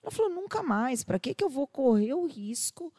Ela 0.02 0.10
falou: 0.10 0.30
nunca 0.30 0.62
mais, 0.62 1.04
para 1.04 1.18
que, 1.18 1.34
que 1.34 1.44
eu 1.44 1.50
vou 1.50 1.66
correr 1.66 2.14
o 2.14 2.26
risco 2.26 2.92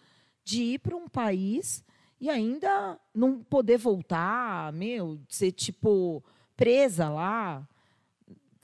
de 0.46 0.62
ir 0.64 0.80
para 0.80 0.96
um 0.96 1.10
país 1.10 1.84
e 2.20 2.30
ainda 2.30 3.00
não 3.14 3.42
poder 3.44 3.78
voltar, 3.78 4.74
meu, 4.74 5.20
ser 5.28 5.52
tipo 5.52 6.24
presa 6.56 7.10
lá, 7.10 7.68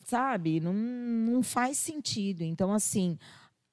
sabe? 0.04 0.60
Não, 0.60 0.74
não 0.74 1.42
faz 1.42 1.78
sentido. 1.78 2.42
Então, 2.42 2.74
assim, 2.74 3.18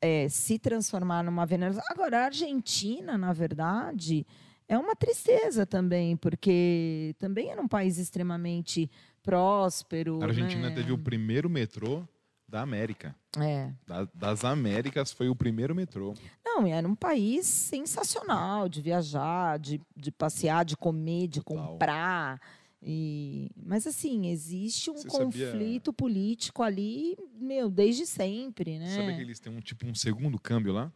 é, 0.00 0.28
se 0.28 0.58
transformar 0.58 1.22
numa 1.22 1.44
Venezuela. 1.44 1.86
Agora, 1.90 2.20
a 2.20 2.24
Argentina, 2.26 3.18
na 3.18 3.32
verdade, 3.32 4.26
é 4.68 4.78
uma 4.78 4.94
tristeza 4.94 5.66
também, 5.66 6.16
porque 6.16 7.14
também 7.18 7.50
era 7.50 7.60
um 7.60 7.68
país 7.68 7.98
extremamente 7.98 8.90
próspero. 9.22 10.22
A 10.22 10.26
Argentina 10.26 10.68
né? 10.68 10.74
teve 10.74 10.92
o 10.92 10.98
primeiro 10.98 11.50
metrô 11.50 12.06
da 12.52 12.60
América. 12.60 13.16
É. 13.38 13.72
Da- 13.86 14.06
das 14.14 14.44
Américas 14.44 15.10
foi 15.10 15.26
o 15.30 15.34
primeiro 15.34 15.74
metrô. 15.74 16.14
Não, 16.44 16.66
era 16.66 16.86
um 16.86 16.94
país 16.94 17.46
sensacional 17.46 18.68
de 18.68 18.82
viajar, 18.82 19.58
de, 19.58 19.80
de 19.96 20.12
passear, 20.12 20.62
de 20.64 20.76
comer, 20.76 21.28
de 21.28 21.40
Total. 21.40 21.66
comprar. 21.68 22.40
E... 22.82 23.50
Mas, 23.56 23.86
assim, 23.86 24.26
existe 24.26 24.90
um 24.90 24.94
Você 24.98 25.08
sabia- 25.08 25.50
conflito 25.50 25.92
político 25.94 26.62
ali, 26.62 27.16
meu, 27.34 27.70
desde 27.70 28.04
sempre, 28.06 28.78
Sabe 28.86 29.06
né? 29.06 29.16
que 29.16 29.22
eles 29.22 29.40
têm 29.40 29.50
um 29.56 29.60
tipo 29.60 29.86
um 29.86 29.94
segundo 29.94 30.38
câmbio 30.38 30.72
lá? 30.74 30.92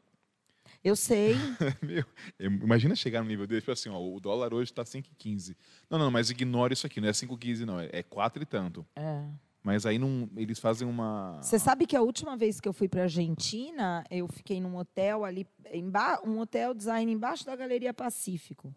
Eu 0.84 0.94
sei. 0.94 1.34
Meu, 1.82 2.04
imagina 2.38 2.94
chegar 2.94 3.22
no 3.22 3.28
nível 3.28 3.46
dele, 3.46 3.60
tipo 3.60 3.72
assim, 3.72 3.88
ó, 3.88 3.98
o 4.00 4.20
dólar 4.20 4.52
hoje 4.54 4.70
está 4.70 4.84
5,15. 4.84 5.56
Não, 5.90 5.98
não, 5.98 6.10
mas 6.12 6.28
ignora 6.30 6.72
isso 6.72 6.86
aqui, 6.86 7.00
não 7.00 7.08
é 7.08 7.12
5,15 7.12 7.60
não, 7.64 7.80
é 7.80 8.02
4 8.04 8.42
e 8.42 8.46
tanto. 8.46 8.86
É. 8.94 9.24
Mas 9.66 9.84
aí 9.84 9.98
não, 9.98 10.30
eles 10.36 10.60
fazem 10.60 10.86
uma 10.86 11.40
Você 11.42 11.58
sabe 11.58 11.88
que 11.88 11.96
a 11.96 12.00
última 12.00 12.36
vez 12.36 12.60
que 12.60 12.68
eu 12.68 12.72
fui 12.72 12.86
para 12.86 13.02
Argentina, 13.02 14.04
eu 14.08 14.28
fiquei 14.28 14.60
num 14.60 14.76
hotel 14.76 15.24
ali, 15.24 15.44
emba 15.74 16.20
um 16.24 16.38
hotel 16.38 16.72
design 16.72 17.10
embaixo 17.10 17.44
da 17.44 17.56
Galeria 17.56 17.92
Pacífico. 17.92 18.72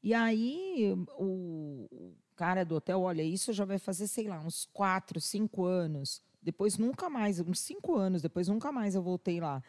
E 0.00 0.14
aí 0.14 0.94
o, 1.18 2.14
cara 2.36 2.64
do 2.64 2.76
hotel, 2.76 3.00
olha, 3.00 3.20
isso 3.20 3.52
já 3.52 3.64
vai 3.64 3.80
fazer, 3.80 4.06
sei 4.06 4.28
lá, 4.28 4.38
uns 4.38 4.64
quatro, 4.72 5.20
cinco 5.20 5.64
anos. 5.64 6.22
Depois 6.40 6.78
nunca 6.78 7.10
mais, 7.10 7.40
uns 7.40 7.58
cinco 7.58 7.96
anos, 7.96 8.22
depois 8.22 8.46
nunca 8.46 8.70
mais 8.70 8.94
eu 8.94 9.02
voltei 9.02 9.40
lá. 9.40 9.60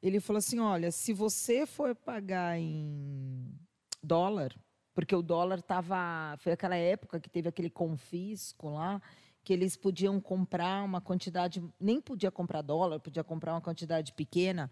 Ele 0.00 0.20
falou 0.20 0.38
assim, 0.38 0.60
olha, 0.60 0.92
se 0.92 1.12
você 1.12 1.66
for 1.66 1.92
pagar 1.92 2.56
em 2.56 3.52
dólar, 4.00 4.54
porque 4.94 5.16
o 5.16 5.22
dólar 5.22 5.58
estava, 5.58 6.36
foi 6.38 6.52
aquela 6.52 6.76
época 6.76 7.18
que 7.18 7.28
teve 7.28 7.48
aquele 7.48 7.68
confisco 7.68 8.70
lá, 8.70 9.02
que 9.44 9.52
eles 9.52 9.76
podiam 9.76 10.18
comprar 10.18 10.82
uma 10.82 11.02
quantidade, 11.02 11.62
nem 11.78 12.00
podia 12.00 12.30
comprar 12.30 12.62
dólar, 12.62 12.98
podia 12.98 13.22
comprar 13.22 13.52
uma 13.52 13.60
quantidade 13.60 14.12
pequena. 14.14 14.70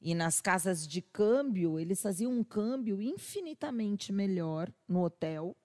E 0.00 0.14
nas 0.14 0.40
casas 0.40 0.86
de 0.86 1.02
câmbio, 1.02 1.78
eles 1.78 2.00
faziam 2.00 2.32
um 2.32 2.44
câmbio 2.44 3.02
infinitamente 3.02 4.12
melhor 4.12 4.72
no 4.88 5.04
hotel 5.04 5.56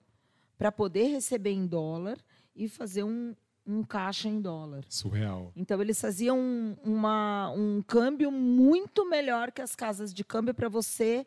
para 0.56 0.72
poder 0.72 1.04
receber 1.04 1.52
em 1.52 1.66
dólar 1.66 2.18
e 2.54 2.68
fazer 2.68 3.04
um, 3.04 3.34
um 3.64 3.84
caixa 3.84 4.28
em 4.28 4.40
dólar. 4.40 4.84
surreal. 4.88 5.52
Então, 5.54 5.80
eles 5.80 6.00
faziam 6.00 6.38
um, 6.38 6.76
uma, 6.82 7.50
um 7.50 7.80
câmbio 7.80 8.32
muito 8.32 9.08
melhor 9.08 9.52
que 9.52 9.62
as 9.62 9.76
casas 9.76 10.12
de 10.12 10.24
câmbio 10.24 10.52
para 10.52 10.68
você 10.68 11.24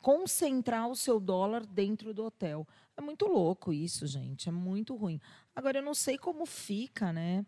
concentrar 0.00 0.88
o 0.88 0.94
seu 0.94 1.18
dólar 1.18 1.66
dentro 1.66 2.14
do 2.14 2.24
hotel. 2.24 2.64
É 2.96 3.00
muito 3.00 3.26
louco 3.26 3.72
isso, 3.72 4.06
gente. 4.06 4.48
É 4.48 4.52
muito 4.52 4.94
ruim. 4.94 5.20
Agora, 5.56 5.78
eu 5.78 5.82
não 5.82 5.94
sei 5.94 6.16
como 6.18 6.46
fica, 6.46 7.12
né? 7.12 7.44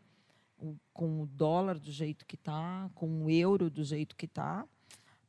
o- 0.60 0.76
com 0.92 1.22
o 1.22 1.26
dólar 1.26 1.78
do 1.78 1.92
jeito 1.92 2.26
que 2.26 2.34
está, 2.34 2.90
com 2.92 3.24
o 3.24 3.30
euro 3.30 3.70
do 3.70 3.84
jeito 3.84 4.16
que 4.16 4.26
está. 4.26 4.66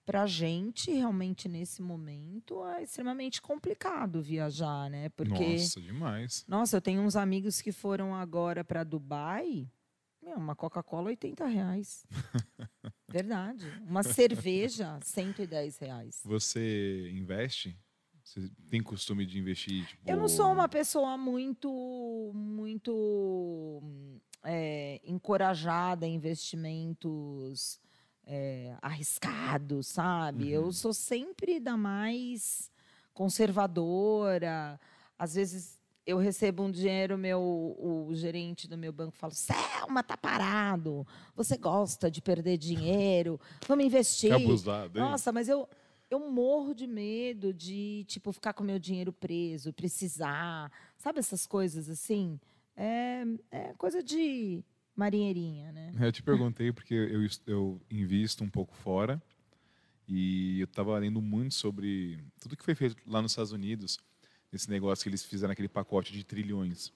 Para 0.04 0.24
a 0.24 0.26
gente, 0.26 0.92
realmente, 0.92 1.48
nesse 1.48 1.84
momento, 1.84 2.65
é 2.65 2.82
extremamente 2.82 3.39
complicado 3.39 4.24
viajar, 4.24 4.89
né? 4.89 5.10
Porque. 5.10 5.32
Nossa, 5.58 5.80
demais. 5.80 6.44
Nossa, 6.48 6.78
eu 6.78 6.82
tenho 6.82 7.04
uns 7.04 7.15
amigos 7.15 7.62
que 7.62 7.72
foram 7.72 8.15
agora 8.15 8.63
para 8.63 8.84
Dubai. 8.84 9.70
Meu, 10.20 10.36
uma 10.38 10.56
Coca-Cola, 10.56 11.10
80 11.10 11.46
reais. 11.46 12.08
Verdade. 13.08 13.72
Uma 13.86 14.02
cerveja, 14.02 15.00
110 15.04 15.78
reais. 15.78 16.22
Você 16.26 17.12
investe? 17.13 17.78
Você 18.30 18.48
tem 18.70 18.84
costume 18.84 19.26
de 19.26 19.39
investir? 19.39 19.88
Tipo... 19.88 20.04
Eu 20.08 20.15
não 20.15 20.28
sou 20.28 20.52
uma 20.52 20.70
pessoa 20.70 21.18
muito, 21.18 22.32
muito 22.36 23.82
é, 24.44 25.02
encorajada 25.04 26.06
em 26.06 26.13
investimentos 26.13 27.82
é, 28.28 28.78
arriscados, 28.84 29.88
sabe? 29.88 30.52
Eu 30.52 30.72
sou 30.72 30.94
sempre 30.94 31.60
da 31.60 31.76
mais 31.76 32.70
conservadora. 33.15 34.80
Às 35.18 35.34
vezes 35.34 35.80
eu 36.06 36.20
recebo 36.20 36.62
um 36.62 36.70
dinheiro, 36.70 37.18
meu, 37.18 37.42
o 37.42 38.10
gerente 38.13 38.68
do 38.68 38.78
meu 38.78 38.94
banco 38.94 39.18
fala: 39.18 39.34
Selma, 39.34 40.04
tá 40.04 40.15
parado. 40.15 41.04
Você 41.36 41.58
gosta 41.58 42.12
de 42.12 42.22
perder 42.22 42.60
dinheiro? 42.60 43.39
Vamos 43.68 43.86
investir. 43.86 44.36
Que 44.36 44.44
abusado, 44.44 45.00
hein? 45.00 45.04
Nossa, 45.04 45.32
mas 45.32 45.50
eu, 45.50 45.68
eu 46.10 46.19
morro 46.32 46.74
de 46.74 46.88
medo 46.88 47.54
de 47.54 48.04
tipo 48.08 48.32
ficar 48.32 48.54
com 48.54 48.63
meu 48.63 48.80
dinheiro 48.80 49.13
preso, 49.13 49.74
precisar, 49.74 50.72
sabe 50.98 51.19
essas 51.19 51.45
coisas 51.45 51.89
assim? 51.89 52.39
É, 52.76 53.24
é 53.52 53.74
coisa 53.74 54.02
de 54.02 54.63
marinheirinha, 54.95 55.72
né? 55.72 55.91
Eu 56.00 56.12
te 56.12 56.24
perguntei 56.24 56.72
porque 56.72 56.93
eu, 56.93 57.22
eu 57.48 57.82
invisto 57.89 58.43
um 58.43 58.50
pouco 58.50 58.76
fora 58.76 59.22
e 60.08 60.60
eu 60.60 60.65
estava 60.65 60.98
lendo 60.98 61.22
muito 61.22 61.54
sobre 61.54 62.24
tudo 62.39 62.58
que 62.58 62.63
foi 62.63 62.76
feito 62.76 62.98
lá 63.06 63.22
nos 63.22 63.32
Estados 63.32 63.52
Unidos 63.52 64.00
esse 64.52 64.69
negócio 64.69 65.04
que 65.04 65.10
eles 65.10 65.24
fizeram 65.24 65.52
aquele 65.52 65.69
pacote 65.69 66.12
de 66.12 66.24
trilhões. 66.24 66.91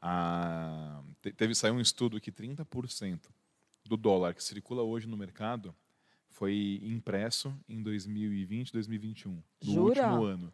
Ah, 0.00 1.02
teve 1.36 1.54
saiu 1.54 1.74
um 1.74 1.80
estudo 1.80 2.20
que 2.20 2.30
30% 2.30 3.28
do 3.84 3.96
dólar 3.96 4.34
que 4.34 4.42
circula 4.42 4.82
hoje 4.82 5.06
no 5.06 5.16
mercado 5.16 5.74
foi 6.32 6.80
impresso 6.82 7.54
em 7.68 7.82
2020, 7.82 8.72
2021, 8.72 9.30
no 9.30 9.42
Jura? 9.60 9.84
último 9.84 10.24
ano. 10.24 10.52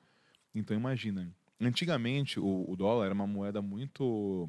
Então 0.54 0.76
imagina, 0.76 1.32
antigamente 1.60 2.38
o, 2.38 2.64
o 2.68 2.76
dólar 2.76 3.06
era 3.06 3.14
uma 3.14 3.26
moeda 3.26 3.62
muito 3.62 4.48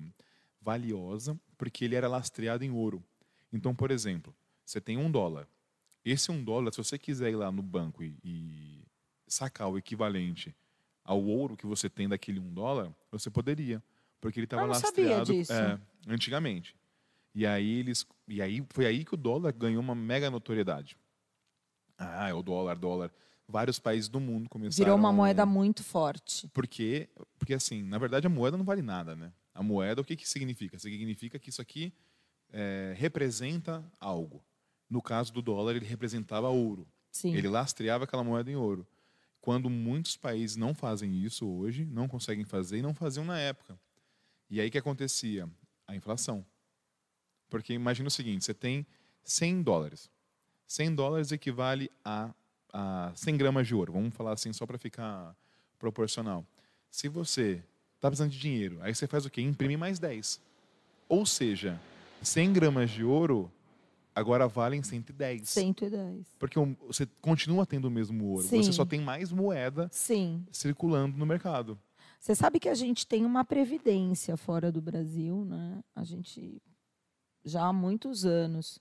valiosa 0.62 1.40
porque 1.58 1.86
ele 1.86 1.96
era 1.96 2.08
lastreado 2.08 2.64
em 2.64 2.72
ouro. 2.72 3.04
Então, 3.52 3.74
por 3.74 3.92
exemplo, 3.92 4.36
você 4.66 4.80
tem 4.80 4.98
um 4.98 5.10
dólar. 5.10 5.48
Esse 6.04 6.32
um 6.32 6.44
dólar, 6.44 6.72
se 6.72 6.78
você 6.78 6.98
quiser 6.98 7.32
ir 7.32 7.36
lá 7.36 7.52
no 7.52 7.62
banco 7.62 8.04
e, 8.04 8.16
e 8.24 8.84
sacar 9.28 9.70
o 9.70 9.78
equivalente 9.78 10.56
ao 11.04 11.24
ouro 11.24 11.58
que 11.58 11.66
você 11.66 11.90
tem 11.90 12.08
daquele 12.08 12.40
um 12.40 12.54
dólar, 12.54 12.94
você 13.12 13.30
poderia, 13.30 13.84
porque 14.22 14.40
ele 14.40 14.46
estava 14.46 14.66
lastreado 14.66 15.34
é, 15.34 15.80
antigamente. 16.08 16.76
E 17.34 17.46
aí 17.46 17.80
eles, 17.80 18.06
e 18.28 18.42
aí 18.42 18.64
foi 18.70 18.86
aí 18.86 19.04
que 19.04 19.14
o 19.14 19.18
dólar 19.18 19.52
ganhou 19.54 19.82
uma 19.82 19.96
mega 19.96 20.30
notoriedade. 20.30 20.98
Ah, 22.00 22.30
é 22.30 22.34
o 22.34 22.42
dólar, 22.42 22.78
dólar. 22.78 23.12
Vários 23.48 23.78
países 23.78 24.08
do 24.08 24.20
mundo 24.20 24.50
começaram. 24.50 24.86
Virou 24.86 24.98
uma 24.98 25.12
moeda 25.12 25.46
muito 25.46 25.84
forte. 25.84 26.48
Porque, 26.50 27.10
porque 27.38 27.54
assim, 27.54 27.84
na 27.84 27.98
verdade 27.98 28.26
a 28.26 28.30
moeda 28.30 28.58
não 28.58 28.66
vale 28.66 28.82
nada, 28.82 29.16
né? 29.16 29.34
A 29.54 29.62
moeda, 29.62 30.02
o 30.02 30.06
que 30.06 30.16
que 30.16 30.28
significa? 30.28 30.80
Significa 30.80 31.38
que 31.38 31.50
isso 31.50 31.62
aqui 31.62 31.94
é, 32.52 32.94
representa 32.96 33.84
algo. 34.00 34.44
No 34.90 35.02
caso 35.02 35.34
do 35.34 35.42
dólar, 35.42 35.76
ele 35.76 35.86
representava 35.86 36.48
ouro. 36.48 36.88
Sim. 37.12 37.36
Ele 37.36 37.48
lastreava 37.48 38.06
aquela 38.06 38.24
moeda 38.24 38.50
em 38.50 38.56
ouro 38.56 38.88
quando 39.42 39.70
muitos 39.70 40.18
países 40.18 40.56
não 40.56 40.74
fazem 40.74 41.24
isso 41.24 41.48
hoje, 41.48 41.86
não 41.86 42.08
conseguem 42.08 42.44
fazer 42.44 42.80
e 42.80 42.82
não 42.82 42.94
faziam 42.94 43.26
na 43.26 43.40
época. 43.40 43.80
E 44.50 44.60
aí 44.60 44.68
o 44.68 44.72
que 44.72 44.78
acontecia? 44.78 45.50
A 45.88 45.96
inflação. 45.96 46.46
Porque 47.50 47.74
imagina 47.74 48.08
o 48.08 48.12
seguinte, 48.12 48.46
você 48.46 48.54
tem 48.54 48.86
100 49.24 49.64
dólares. 49.64 50.10
100 50.70 50.94
dólares 50.94 51.32
equivale 51.32 51.90
a, 52.06 52.30
a 52.72 53.12
100 53.16 53.38
gramas 53.38 53.66
de 53.66 53.74
ouro. 53.74 53.92
Vamos 53.92 54.14
falar 54.14 54.34
assim 54.34 54.54
só 54.54 54.68
para 54.68 54.78
ficar 54.78 55.36
proporcional. 55.80 56.46
Se 56.92 57.10
você 57.10 57.64
está 57.96 58.08
precisando 58.08 58.30
de 58.30 58.40
dinheiro, 58.40 58.78
aí 58.82 58.94
você 58.94 59.08
faz 59.08 59.26
o 59.26 59.32
quê? 59.32 59.42
Imprime 59.42 59.76
mais 59.76 59.98
10. 59.98 60.40
Ou 61.10 61.26
seja, 61.26 61.82
100 62.22 62.54
gramas 62.54 62.92
de 62.92 63.04
ouro 63.04 63.52
agora 64.14 64.48
valem 64.48 64.84
110. 64.84 65.50
110. 65.50 66.36
Porque 66.38 66.60
você 66.86 67.08
continua 67.20 67.66
tendo 67.66 67.86
o 67.86 67.92
mesmo 67.92 68.24
ouro. 68.26 68.44
Sim. 68.44 68.62
Você 68.62 68.72
só 68.72 68.86
tem 68.86 69.02
mais 69.02 69.32
moeda 69.32 69.90
Sim. 69.92 70.46
circulando 70.52 71.18
no 71.18 71.26
mercado. 71.26 71.80
Você 72.20 72.36
sabe 72.36 72.60
que 72.60 72.70
a 72.70 72.76
gente 72.76 73.08
tem 73.08 73.26
uma 73.26 73.44
previdência 73.44 74.38
fora 74.38 74.72
do 74.72 74.82
Brasil, 74.82 75.44
né? 75.46 75.84
A 75.96 76.04
gente 76.04 76.62
já 77.44 77.64
há 77.64 77.74
muitos 77.74 78.24
anos 78.24 78.80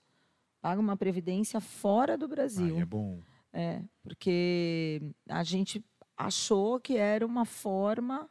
paga 0.61 0.79
uma 0.79 0.97
previdência 0.97 1.59
fora 1.59 2.17
do 2.17 2.27
Brasil. 2.27 2.77
É 2.77 2.85
bom. 2.85 3.21
É, 3.51 3.81
porque 4.03 5.01
a 5.27 5.43
gente 5.43 5.83
achou 6.15 6.79
que 6.79 6.97
era 6.97 7.25
uma 7.25 7.45
forma 7.45 8.29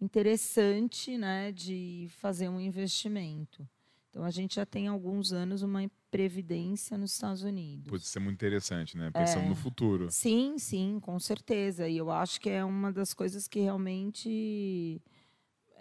interessante, 0.00 1.16
né, 1.16 1.52
de 1.52 2.08
fazer 2.18 2.48
um 2.48 2.60
investimento. 2.60 3.66
Então 4.10 4.24
a 4.24 4.30
gente 4.30 4.56
já 4.56 4.66
tem 4.66 4.88
alguns 4.88 5.32
anos 5.32 5.62
uma 5.62 5.88
previdência 6.10 6.98
nos 6.98 7.12
Estados 7.12 7.42
Unidos. 7.42 7.88
Pode 7.88 8.04
ser 8.04 8.18
muito 8.18 8.34
interessante, 8.34 8.94
né? 8.98 9.10
Pensando 9.10 9.46
é. 9.46 9.48
no 9.48 9.54
futuro. 9.54 10.10
Sim, 10.10 10.58
sim, 10.58 11.00
com 11.00 11.18
certeza. 11.18 11.88
E 11.88 11.96
eu 11.96 12.10
acho 12.10 12.38
que 12.38 12.50
é 12.50 12.62
uma 12.62 12.92
das 12.92 13.14
coisas 13.14 13.48
que 13.48 13.60
realmente 13.60 15.00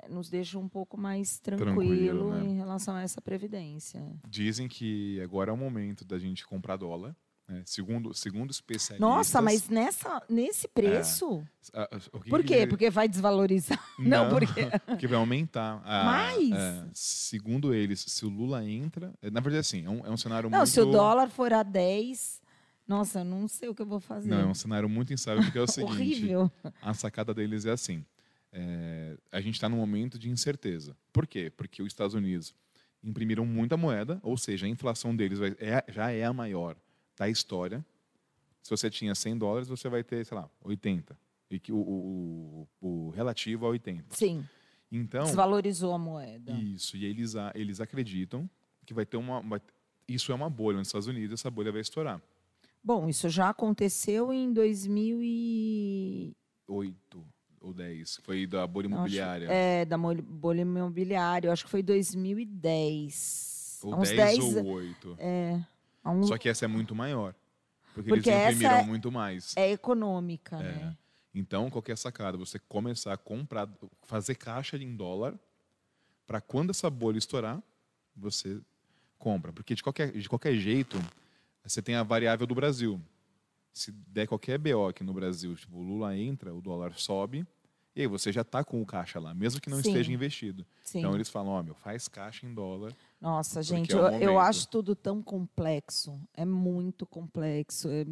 nos 0.09 0.29
deixa 0.29 0.57
um 0.57 0.67
pouco 0.67 0.97
mais 0.97 1.39
tranquilo, 1.39 1.73
tranquilo 1.73 2.31
né? 2.31 2.43
em 2.43 2.55
relação 2.55 2.95
a 2.95 3.01
essa 3.01 3.21
previdência. 3.21 4.01
Dizem 4.27 4.67
que 4.67 5.19
agora 5.21 5.51
é 5.51 5.53
o 5.53 5.57
momento 5.57 6.05
da 6.05 6.17
gente 6.17 6.45
comprar 6.45 6.77
dólar 6.77 7.15
é, 7.51 7.63
segundo, 7.65 8.13
segundo 8.13 8.51
especialistas. 8.51 8.99
Nossa, 8.99 9.41
mas 9.41 9.67
nessa, 9.67 10.21
nesse 10.29 10.67
preço? 10.69 11.43
É, 11.73 11.99
Por 12.29 12.43
quê? 12.43 12.65
Porque 12.65 12.89
vai 12.89 13.09
desvalorizar? 13.09 13.83
Não, 13.99 14.25
Não 14.25 14.29
porque. 14.29 14.67
porque 14.87 15.07
vai 15.07 15.17
aumentar. 15.17 15.83
mais? 15.83 16.51
É, 16.51 16.85
segundo 16.93 17.73
eles, 17.73 18.05
se 18.07 18.25
o 18.25 18.29
Lula 18.29 18.63
entra. 18.65 19.13
É, 19.21 19.29
na 19.29 19.41
verdade, 19.41 19.59
assim, 19.59 19.85
é 19.85 19.89
um, 19.89 20.05
é 20.05 20.09
um 20.09 20.17
cenário 20.17 20.49
não, 20.49 20.59
muito. 20.59 20.69
se 20.69 20.79
o 20.79 20.85
dólar 20.85 21.29
for 21.29 21.51
a 21.51 21.61
10. 21.61 22.41
Nossa, 22.87 23.23
não 23.23 23.47
sei 23.47 23.69
o 23.69 23.75
que 23.75 23.81
eu 23.81 23.85
vou 23.85 23.99
fazer. 23.99 24.29
Não, 24.29 24.39
é 24.39 24.45
um 24.45 24.53
cenário 24.53 24.87
muito 24.87 25.13
instável, 25.13 25.43
porque 25.43 25.57
é 25.57 25.61
o 25.61 25.67
seguinte: 25.69 25.93
Horrível. 25.93 26.51
a 26.81 26.93
sacada 26.93 27.33
deles 27.33 27.65
é 27.65 27.71
assim. 27.71 28.05
É, 28.51 29.17
a 29.31 29.39
gente 29.39 29.55
está 29.55 29.69
num 29.69 29.77
momento 29.77 30.19
de 30.19 30.29
incerteza. 30.29 30.97
Por 31.13 31.25
quê? 31.25 31.51
Porque 31.55 31.81
os 31.81 31.87
Estados 31.87 32.13
Unidos 32.13 32.53
imprimiram 33.03 33.45
muita 33.45 33.77
moeda, 33.77 34.19
ou 34.21 34.37
seja, 34.37 34.65
a 34.65 34.69
inflação 34.69 35.15
deles 35.15 35.39
vai, 35.39 35.55
é, 35.59 35.83
já 35.87 36.11
é 36.11 36.25
a 36.25 36.33
maior 36.33 36.75
da 37.17 37.29
história. 37.29 37.85
Se 38.61 38.69
você 38.69 38.89
tinha 38.89 39.15
100 39.15 39.37
dólares, 39.37 39.67
você 39.67 39.89
vai 39.89 40.03
ter, 40.03 40.25
sei 40.25 40.37
lá, 40.37 40.49
80. 40.63 41.17
E 41.49 41.59
que 41.59 41.71
o, 41.71 41.77
o, 41.77 42.67
o 42.79 43.09
relativo 43.09 43.65
a 43.65 43.69
80. 43.69 44.15
Sim. 44.15 44.45
Então, 44.91 45.23
Desvalorizou 45.23 45.93
a 45.93 45.97
moeda. 45.97 46.51
Isso. 46.53 46.95
E 46.97 47.05
eles, 47.05 47.33
eles 47.55 47.79
acreditam 47.79 48.47
que 48.85 48.93
vai 48.93 49.05
ter 49.05 49.15
uma. 49.17 49.61
Isso 50.07 50.31
é 50.31 50.35
uma 50.35 50.49
bolha 50.49 50.77
nos 50.77 50.87
Estados 50.89 51.07
Unidos, 51.07 51.39
essa 51.39 51.49
bolha 51.49 51.71
vai 51.71 51.81
estourar. 51.81 52.21
Bom, 52.83 53.07
isso 53.07 53.29
já 53.29 53.49
aconteceu 53.49 54.33
em 54.33 54.51
2008 54.51 57.25
ou 57.61 57.73
10. 57.73 58.19
Foi 58.23 58.45
da 58.47 58.65
bolha 58.67 58.87
imobiliária. 58.87 59.47
Acho, 59.47 59.53
é, 59.53 59.85
da 59.85 59.97
bolha 59.97 60.61
imobiliária. 60.61 61.51
Acho 61.51 61.65
que 61.65 61.69
foi 61.69 61.83
2010. 61.83 63.79
Ou 63.83 63.95
10, 63.97 64.09
10 64.15 64.55
ou 64.57 64.65
8. 64.65 65.15
É. 65.19 65.59
Um... 66.05 66.23
Só 66.23 66.37
que 66.37 66.49
essa 66.49 66.65
é 66.65 66.67
muito 66.67 66.95
maior. 66.95 67.33
Porque, 67.93 68.09
porque 68.09 68.29
eles 68.29 68.55
imprimiram 68.55 68.77
é, 68.77 68.83
muito 68.83 69.11
mais. 69.11 69.55
É 69.55 69.71
econômica, 69.71 70.57
é. 70.57 70.63
né? 70.63 70.97
Então, 71.33 71.69
qualquer 71.69 71.97
sacada, 71.97 72.37
você 72.37 72.59
começar 72.59 73.13
a 73.13 73.17
comprar, 73.17 73.69
fazer 74.03 74.35
caixa 74.35 74.75
em 74.77 74.95
dólar, 74.95 75.33
para 76.27 76.41
quando 76.41 76.71
essa 76.71 76.89
bolha 76.89 77.17
estourar, 77.17 77.61
você 78.15 78.59
compra. 79.17 79.53
Porque 79.53 79.73
de 79.73 79.83
qualquer, 79.83 80.11
de 80.11 80.27
qualquer 80.27 80.55
jeito, 80.55 80.97
você 81.63 81.81
tem 81.81 81.95
a 81.95 82.03
variável 82.03 82.45
do 82.45 82.55
Brasil. 82.55 82.99
Se 83.73 83.91
der 83.91 84.27
qualquer 84.27 84.57
BO 84.57 84.87
aqui 84.87 85.03
no 85.03 85.13
Brasil, 85.13 85.55
tipo, 85.55 85.77
o 85.77 85.81
Lula 85.81 86.17
entra, 86.17 86.53
o 86.53 86.61
dólar 86.61 86.93
sobe, 86.95 87.45
e 87.95 88.01
aí 88.01 88.07
você 88.07 88.31
já 88.31 88.41
está 88.41 88.63
com 88.63 88.81
o 88.81 88.85
caixa 88.85 89.19
lá, 89.19 89.33
mesmo 89.33 89.61
que 89.61 89.69
não 89.69 89.81
Sim. 89.81 89.89
esteja 89.89 90.11
investido. 90.11 90.65
Sim. 90.83 90.99
Então 90.99 91.15
eles 91.15 91.29
falam, 91.29 91.53
ó, 91.53 91.59
oh, 91.59 91.63
meu, 91.63 91.75
faz 91.75 92.07
caixa 92.07 92.45
em 92.45 92.53
dólar 92.53 92.93
nossa, 93.21 93.61
gente, 93.61 93.95
é 93.95 93.95
eu, 93.95 94.07
eu, 94.19 94.39
acho 94.39 94.67
tudo 94.67 94.95
tão 94.95 95.21
complexo. 95.21 96.19
É 96.33 96.43
muito 96.43 97.05
complexo. 97.05 97.87
É... 97.87 98.03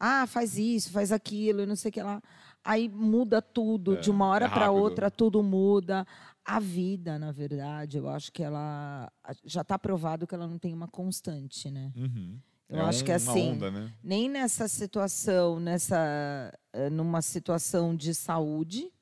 Ah, 0.00 0.26
faz 0.26 0.56
isso, 0.56 0.90
faz 0.90 1.12
aquilo, 1.12 1.60
e 1.60 1.66
não 1.66 1.76
sei 1.76 1.90
o 1.90 1.92
que 1.92 2.02
lá. 2.02 2.22
Aí 2.64 2.88
muda 2.88 3.42
tudo, 3.42 3.94
é, 3.94 4.00
de 4.00 4.10
uma 4.10 4.26
hora 4.26 4.46
é 4.46 4.48
para 4.48 4.70
outra, 4.70 5.10
tudo 5.10 5.42
muda. 5.42 6.06
A 6.42 6.58
vida, 6.58 7.18
na 7.18 7.32
verdade, 7.32 7.98
eu 7.98 8.08
acho 8.08 8.32
que 8.32 8.42
ela 8.42 9.12
já 9.44 9.60
está 9.60 9.78
provado 9.78 10.26
que 10.26 10.34
ela 10.34 10.46
não 10.46 10.58
tem 10.58 10.72
uma 10.72 10.88
constante, 10.88 11.70
né? 11.70 11.92
Uhum. 11.94 12.38
Eu 12.68 12.80
é 12.80 12.82
acho 12.82 13.02
um, 13.02 13.04
que 13.06 13.12
assim, 13.12 13.52
onda, 13.52 13.70
né? 13.70 13.92
nem 14.02 14.28
nessa 14.28 14.66
situação, 14.66 15.60
nessa, 15.60 16.52
eh, 16.72 16.90
numa 16.90 17.22
situação 17.22 17.94
de 17.94 18.12
saúde, 18.12 18.92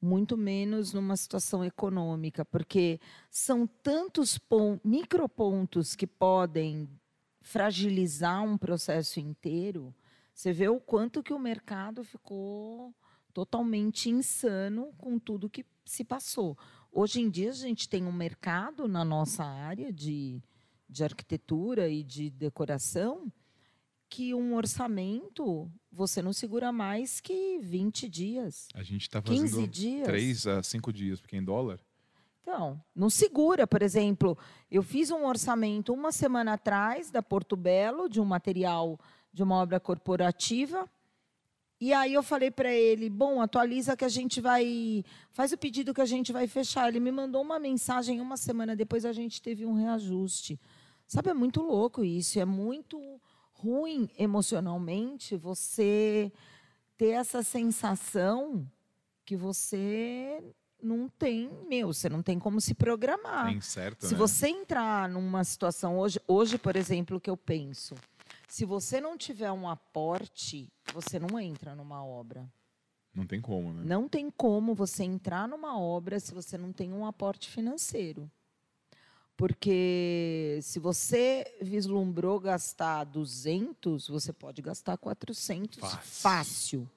muito 0.00 0.36
menos 0.36 0.92
numa 0.92 1.16
situação 1.16 1.64
econômica, 1.64 2.44
porque 2.44 3.00
são 3.30 3.66
tantos 3.66 4.38
micropontos 4.84 5.94
que 5.94 6.06
podem 6.06 6.88
fragilizar 7.40 8.42
um 8.42 8.58
processo 8.58 9.20
inteiro. 9.20 9.94
Você 10.34 10.52
vê 10.52 10.68
o 10.68 10.80
quanto 10.80 11.22
que 11.22 11.32
o 11.32 11.38
mercado 11.38 12.02
ficou 12.04 12.92
totalmente 13.32 14.10
insano 14.10 14.92
com 14.98 15.18
tudo 15.18 15.48
que 15.48 15.64
se 15.84 16.02
passou. 16.04 16.58
Hoje 16.90 17.20
em 17.20 17.30
dia 17.30 17.50
a 17.50 17.54
gente 17.54 17.88
tem 17.88 18.04
um 18.04 18.12
mercado 18.12 18.88
na 18.88 19.04
nossa 19.04 19.44
área 19.44 19.92
de, 19.92 20.42
de 20.88 21.04
arquitetura 21.04 21.88
e 21.88 22.02
de 22.02 22.30
decoração 22.30 23.32
que 24.08 24.34
um 24.34 24.54
orçamento 24.54 25.70
você 25.90 26.22
não 26.22 26.32
segura 26.32 26.70
mais 26.70 27.20
que 27.20 27.58
20 27.58 28.08
dias. 28.08 28.68
A 28.74 28.82
gente 28.82 29.02
está 29.02 29.20
15 29.20 29.48
fazendo 29.48 29.68
dias. 29.68 30.04
3 30.04 30.46
a 30.46 30.62
5 30.62 30.92
dias, 30.92 31.20
porque 31.20 31.36
em 31.36 31.42
dólar. 31.42 31.80
Então, 32.42 32.80
não 32.94 33.10
segura, 33.10 33.66
por 33.66 33.82
exemplo, 33.82 34.38
eu 34.70 34.82
fiz 34.82 35.10
um 35.10 35.26
orçamento 35.26 35.92
uma 35.92 36.12
semana 36.12 36.52
atrás 36.52 37.10
da 37.10 37.20
Porto 37.20 37.56
Belo, 37.56 38.08
de 38.08 38.20
um 38.20 38.24
material 38.24 39.00
de 39.32 39.42
uma 39.42 39.56
obra 39.56 39.80
corporativa. 39.80 40.88
E 41.80 41.92
aí 41.92 42.14
eu 42.14 42.22
falei 42.22 42.50
para 42.50 42.72
ele, 42.72 43.10
bom, 43.10 43.40
atualiza 43.40 43.96
que 43.96 44.04
a 44.04 44.08
gente 44.08 44.40
vai, 44.40 45.04
faz 45.32 45.52
o 45.52 45.58
pedido 45.58 45.92
que 45.92 46.00
a 46.00 46.06
gente 46.06 46.32
vai 46.32 46.46
fechar. 46.46 46.88
Ele 46.88 47.00
me 47.00 47.10
mandou 47.10 47.42
uma 47.42 47.58
mensagem 47.58 48.20
uma 48.20 48.36
semana 48.36 48.76
depois 48.76 49.04
a 49.04 49.12
gente 49.12 49.42
teve 49.42 49.66
um 49.66 49.74
reajuste. 49.74 50.58
Sabe, 51.06 51.30
é 51.30 51.34
muito 51.34 51.62
louco 51.62 52.04
isso, 52.04 52.38
é 52.38 52.44
muito 52.44 53.20
ruim 53.52 54.10
emocionalmente 54.18 55.36
você 55.36 56.32
ter 56.96 57.10
essa 57.10 57.42
sensação 57.42 58.68
que 59.24 59.36
você 59.36 60.42
não 60.82 61.08
tem, 61.08 61.50
meu, 61.68 61.92
você 61.92 62.08
não 62.08 62.22
tem 62.22 62.38
como 62.38 62.60
se 62.60 62.74
programar. 62.74 63.48
É 63.48 63.52
incerto, 63.52 64.06
Se 64.06 64.12
né? 64.12 64.18
você 64.18 64.48
entrar 64.48 65.08
numa 65.08 65.42
situação 65.44 65.98
hoje, 65.98 66.20
hoje, 66.26 66.58
por 66.58 66.76
exemplo, 66.76 67.16
o 67.16 67.20
que 67.20 67.30
eu 67.30 67.36
penso, 67.36 67.94
se 68.48 68.64
você 68.64 69.00
não 69.00 69.16
tiver 69.16 69.50
um 69.50 69.68
aporte, 69.68 70.72
você 70.92 71.18
não 71.18 71.38
entra 71.38 71.74
numa 71.74 72.04
obra. 72.04 72.48
Não 73.14 73.26
tem 73.26 73.40
como, 73.40 73.72
né? 73.72 73.82
Não 73.84 74.08
tem 74.08 74.30
como 74.30 74.74
você 74.74 75.02
entrar 75.02 75.48
numa 75.48 75.78
obra 75.78 76.20
se 76.20 76.34
você 76.34 76.58
não 76.58 76.72
tem 76.72 76.92
um 76.92 77.06
aporte 77.06 77.48
financeiro. 77.48 78.30
Porque 79.36 80.58
se 80.62 80.78
você 80.78 81.44
vislumbrou 81.60 82.40
gastar 82.40 83.04
200, 83.04 84.08
você 84.08 84.32
pode 84.32 84.62
gastar 84.62 84.96
400 84.96 85.78
Fácil. 85.78 85.98
fácil. 86.02 86.90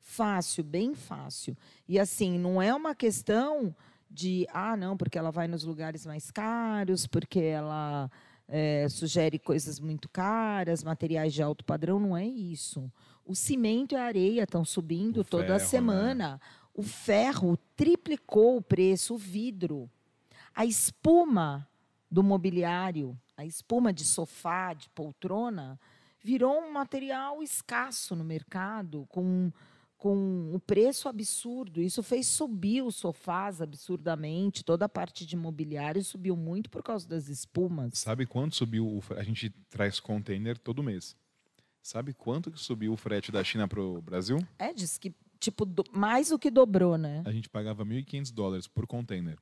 Fácil, 0.00 0.64
bem 0.64 0.94
fácil. 0.94 1.56
E 1.88 1.98
assim, 1.98 2.38
não 2.38 2.60
é 2.60 2.74
uma 2.74 2.94
questão 2.94 3.74
de, 4.10 4.46
ah, 4.52 4.76
não, 4.76 4.96
porque 4.96 5.18
ela 5.18 5.30
vai 5.30 5.48
nos 5.48 5.64
lugares 5.64 6.04
mais 6.06 6.30
caros, 6.30 7.06
porque 7.06 7.40
ela 7.40 8.10
eh, 8.48 8.86
sugere 8.90 9.38
coisas 9.38 9.78
muito 9.80 10.08
caras, 10.08 10.82
materiais 10.82 11.32
de 11.34 11.42
alto 11.42 11.64
padrão, 11.64 11.98
não 12.00 12.16
é 12.16 12.26
isso. 12.26 12.90
O 13.24 13.34
cimento 13.34 13.92
e 13.94 13.96
a 13.96 14.04
areia 14.04 14.42
estão 14.44 14.64
subindo 14.64 15.20
O 15.20 15.24
toda 15.24 15.44
ferro, 15.46 15.58
né? 15.58 15.64
semana. 15.66 16.40
O 16.74 16.82
ferro 16.82 17.56
triplicou 17.76 18.56
o 18.56 18.62
preço, 18.62 19.14
o 19.14 19.18
vidro. 19.18 19.90
A 20.54 20.64
espuma 20.64 21.68
do 22.10 22.22
mobiliário, 22.22 23.18
a 23.36 23.44
espuma 23.44 23.92
de 23.92 24.04
sofá, 24.04 24.72
de 24.74 24.88
poltrona, 24.90 25.78
virou 26.22 26.58
um 26.60 26.72
material 26.72 27.42
escasso 27.42 28.16
no 28.16 28.24
mercado, 28.24 29.06
com, 29.08 29.52
com 29.96 30.14
um 30.54 30.58
preço 30.58 31.08
absurdo. 31.08 31.80
Isso 31.80 32.02
fez 32.02 32.26
subir 32.26 32.82
os 32.82 32.96
sofás 32.96 33.60
absurdamente, 33.60 34.64
toda 34.64 34.86
a 34.86 34.88
parte 34.88 35.24
de 35.26 35.36
mobiliário 35.36 36.02
subiu 36.02 36.36
muito 36.36 36.70
por 36.70 36.82
causa 36.82 37.06
das 37.08 37.28
espumas. 37.28 37.98
Sabe 37.98 38.26
quanto 38.26 38.56
subiu 38.56 39.02
A 39.16 39.22
gente 39.22 39.50
traz 39.70 40.00
container 40.00 40.56
todo 40.58 40.82
mês. 40.82 41.16
Sabe 41.82 42.12
quanto 42.12 42.50
que 42.50 42.58
subiu 42.60 42.92
o 42.92 42.96
frete 42.96 43.30
da 43.30 43.42
China 43.44 43.68
para 43.68 43.80
o 43.80 44.02
Brasil? 44.02 44.38
É, 44.58 44.72
diz 44.72 44.98
que 44.98 45.14
tipo 45.40 45.64
do- 45.64 45.84
mais 45.92 46.30
do 46.30 46.38
que 46.38 46.50
dobrou, 46.50 46.98
né? 46.98 47.22
A 47.24 47.30
gente 47.30 47.48
pagava 47.48 47.84
1.500 47.84 48.30
dólares 48.32 48.66
por 48.66 48.86
container. 48.86 49.38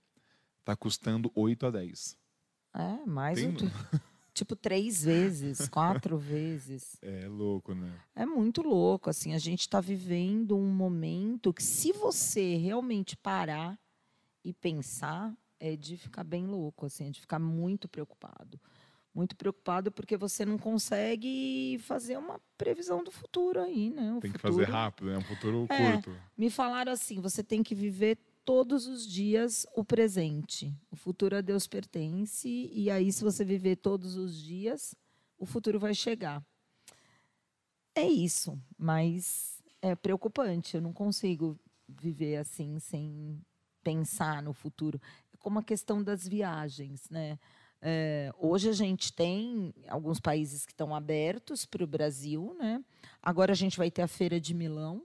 Tá 0.64 0.76
custando 0.76 1.33
8 1.35 1.66
a 1.66 1.70
10. 1.70 2.16
É, 2.78 3.06
mais 3.06 3.40
Tem- 3.40 3.54
que 3.54 3.64
tipo 4.34 4.54
três 4.54 5.02
vezes, 5.04 5.68
quatro 5.68 6.18
vezes. 6.18 6.98
É 7.02 7.26
louco, 7.26 7.74
né? 7.74 7.92
É 8.14 8.26
muito 8.26 8.60
louco, 8.62 9.08
assim, 9.08 9.32
a 9.34 9.38
gente 9.38 9.60
está 9.60 9.80
vivendo 9.80 10.56
um 10.56 10.68
momento 10.68 11.52
que 11.54 11.62
se 11.62 11.92
você 11.92 12.56
realmente 12.56 13.16
parar 13.16 13.78
e 14.44 14.52
pensar, 14.52 15.34
é 15.58 15.74
de 15.74 15.96
ficar 15.96 16.22
bem 16.22 16.46
louco, 16.46 16.86
assim, 16.86 17.06
é 17.08 17.10
de 17.10 17.20
ficar 17.20 17.38
muito 17.38 17.88
preocupado. 17.88 18.60
Muito 19.14 19.34
preocupado 19.34 19.90
porque 19.90 20.14
você 20.14 20.44
não 20.44 20.58
consegue 20.58 21.78
fazer 21.80 22.18
uma 22.18 22.38
previsão 22.58 23.02
do 23.02 23.10
futuro 23.10 23.62
aí, 23.62 23.88
né? 23.88 24.12
O 24.12 24.20
Tem 24.20 24.30
que 24.30 24.38
futuro- 24.38 24.58
fazer 24.58 24.70
rápido, 24.70 25.10
é 25.10 25.16
um 25.16 25.22
futuro 25.22 25.66
É. 25.70 25.92
curto. 25.92 26.14
Me 26.36 26.50
falaram 26.50 26.92
assim, 26.92 27.18
você 27.22 27.42
tem 27.42 27.62
que 27.62 27.74
viver 27.74 28.18
todos 28.46 28.87
os 28.87 29.06
dias 29.06 29.66
o 29.74 29.85
presente. 29.85 30.72
O 30.88 30.96
futuro 30.96 31.37
a 31.37 31.40
Deus 31.40 31.66
pertence 31.66 32.48
e 32.72 32.88
aí 32.90 33.12
se 33.12 33.22
você 33.22 33.44
viver 33.44 33.76
todos 33.76 34.16
os 34.16 34.40
dias, 34.40 34.94
o 35.37 35.44
futuro 35.44 35.80
vai 35.80 35.92
chegar. 35.92 36.42
É 37.94 38.06
isso, 38.06 38.59
mas 38.78 39.61
é 39.82 39.96
preocupante. 39.96 40.76
Eu 40.76 40.80
não 40.80 40.92
consigo 40.92 41.59
viver 41.88 42.37
assim 42.37 42.78
sem 42.78 43.40
pensar 43.82 44.42
no 44.42 44.52
futuro. 44.52 45.00
É 45.35 45.37
como 45.37 45.59
a 45.59 45.62
questão 45.62 46.02
das 46.02 46.26
viagens, 46.26 47.11
né? 47.11 47.38
É, 47.82 48.32
hoje 48.38 48.68
a 48.68 48.72
gente 48.72 49.12
tem 49.12 49.74
alguns 49.88 50.20
países 50.20 50.64
que 50.64 50.72
estão 50.72 50.94
abertos 50.94 51.66
para 51.66 51.85
o 51.85 51.87
Brasil, 51.87 52.56
né? 52.59 52.82
Agora 53.20 53.52
a 53.52 53.56
gente 53.56 53.76
vai 53.76 53.90
ter 53.90 54.02
a 54.02 54.09
feira 54.09 54.40
de 54.40 54.54
Milão, 54.54 55.04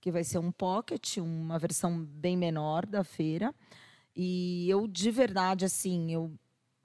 que 0.00 0.10
vai 0.10 0.24
ser 0.24 0.38
um 0.38 0.52
pocket, 0.52 1.18
uma 1.18 1.58
versão 1.58 2.02
bem 2.02 2.36
menor 2.36 2.86
da 2.86 3.02
feira. 3.04 3.54
E 4.14 4.68
eu 4.68 4.86
de 4.86 5.10
verdade 5.10 5.64
assim, 5.64 6.12
eu 6.12 6.32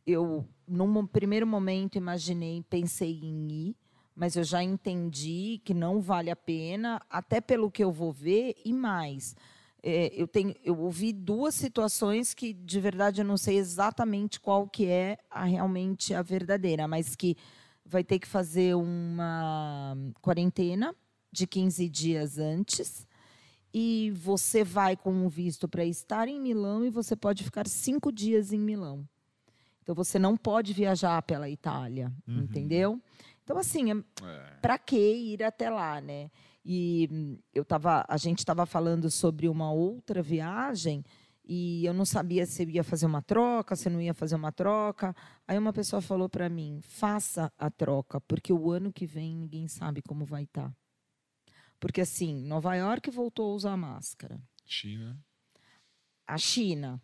eu 0.05 0.45
num 0.67 1.07
primeiro 1.07 1.47
momento 1.47 1.97
imaginei, 1.97 2.61
pensei 2.69 3.19
em 3.23 3.69
ir, 3.69 3.75
mas 4.15 4.35
eu 4.35 4.43
já 4.43 4.61
entendi 4.61 5.61
que 5.63 5.73
não 5.73 6.01
vale 6.01 6.29
a 6.29 6.35
pena, 6.35 7.01
até 7.09 7.39
pelo 7.39 7.71
que 7.71 7.83
eu 7.83 7.91
vou 7.91 8.11
ver 8.11 8.55
e 8.65 8.73
mais. 8.73 9.35
É, 9.81 10.13
eu 10.15 10.27
tenho, 10.27 10.55
eu 10.63 10.79
ouvi 10.79 11.11
duas 11.11 11.55
situações 11.55 12.33
que 12.33 12.53
de 12.53 12.79
verdade 12.79 13.21
eu 13.21 13.25
não 13.25 13.37
sei 13.37 13.57
exatamente 13.57 14.39
qual 14.39 14.67
que 14.67 14.85
é 14.87 15.17
a, 15.29 15.43
realmente 15.43 16.13
a 16.13 16.21
verdadeira, 16.21 16.87
mas 16.87 17.15
que 17.15 17.35
vai 17.85 18.03
ter 18.03 18.19
que 18.19 18.27
fazer 18.27 18.75
uma 18.75 19.97
quarentena 20.21 20.95
de 21.33 21.47
15 21.47 21.89
dias 21.89 22.37
antes 22.37 23.07
e 23.73 24.11
você 24.15 24.63
vai 24.63 24.95
com 24.95 25.11
um 25.11 25.27
visto 25.27 25.67
para 25.67 25.83
estar 25.83 26.27
em 26.27 26.39
Milão 26.39 26.85
e 26.85 26.91
você 26.91 27.15
pode 27.15 27.43
ficar 27.43 27.67
cinco 27.67 28.11
dias 28.11 28.53
em 28.53 28.59
Milão. 28.59 29.03
Então 29.81 29.95
você 29.95 30.19
não 30.19 30.37
pode 30.37 30.71
viajar 30.73 31.21
pela 31.23 31.49
Itália, 31.49 32.13
Uhum. 32.27 32.43
entendeu? 32.43 33.01
Então 33.43 33.57
assim, 33.57 33.91
é, 33.91 33.95
É. 33.95 34.57
para 34.61 34.77
que 34.77 34.95
ir 34.95 35.43
até 35.43 35.69
lá, 35.69 35.99
né? 35.99 36.29
E 36.63 37.09
hum, 37.11 37.37
eu 37.53 37.65
tava, 37.65 38.05
a 38.07 38.15
gente 38.15 38.39
estava 38.39 38.65
falando 38.65 39.09
sobre 39.09 39.49
uma 39.49 39.71
outra 39.73 40.21
viagem 40.21 41.03
e 41.43 41.83
eu 41.85 41.93
não 41.93 42.05
sabia 42.05 42.45
se 42.45 42.63
eu 42.63 42.69
ia 42.69 42.83
fazer 42.85 43.05
uma 43.05 43.21
troca, 43.21 43.75
se 43.75 43.89
eu 43.89 43.91
não 43.91 43.99
ia 43.99 44.13
fazer 44.13 44.35
uma 44.35 44.51
troca. 44.51 45.13
Aí 45.45 45.57
uma 45.57 45.73
pessoa 45.73 46.01
falou 46.01 46.29
para 46.29 46.47
mim: 46.47 46.79
faça 46.81 47.51
a 47.57 47.69
troca, 47.69 48.21
porque 48.21 48.53
o 48.53 48.71
ano 48.71 48.93
que 48.93 49.05
vem 49.05 49.35
ninguém 49.35 49.67
sabe 49.67 50.01
como 50.01 50.23
vai 50.23 50.43
estar. 50.43 50.71
Porque 51.83 51.99
assim, 51.99 52.41
Nova 52.45 52.73
York 52.75 53.11
voltou 53.11 53.51
a 53.51 53.55
usar 53.55 53.75
máscara, 53.75 54.41
China. 54.65 55.19
a 56.25 56.37
China, 56.37 57.01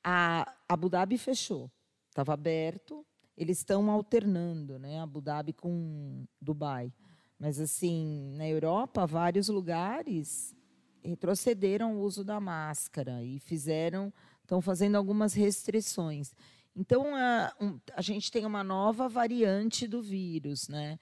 a 0.00 0.48
Abu 0.68 0.88
Dhabi 0.88 1.18
fechou, 1.18 1.68
estava 2.08 2.32
aberto. 2.32 3.04
Eles 3.36 3.58
estão 3.58 3.90
alternando, 3.90 4.78
né? 4.78 5.00
Abu 5.00 5.20
Dhabi 5.20 5.52
com 5.52 6.24
Dubai. 6.40 6.94
Mas 7.36 7.58
assim, 7.58 8.32
na 8.36 8.46
Europa, 8.46 9.04
vários 9.08 9.48
lugares 9.48 10.54
retrocederam 11.02 11.96
o 11.96 12.02
uso 12.02 12.22
da 12.22 12.38
máscara 12.38 13.24
e 13.24 13.40
fizeram, 13.40 14.14
estão 14.40 14.60
fazendo 14.60 14.94
algumas 14.94 15.34
restrições. 15.34 16.32
Então, 16.76 17.16
a, 17.16 17.52
a 17.96 18.00
gente 18.00 18.30
tem 18.30 18.46
uma 18.46 18.62
nova 18.62 19.08
variante 19.08 19.88
do 19.88 20.00
vírus, 20.00 20.68
né? 20.68 20.96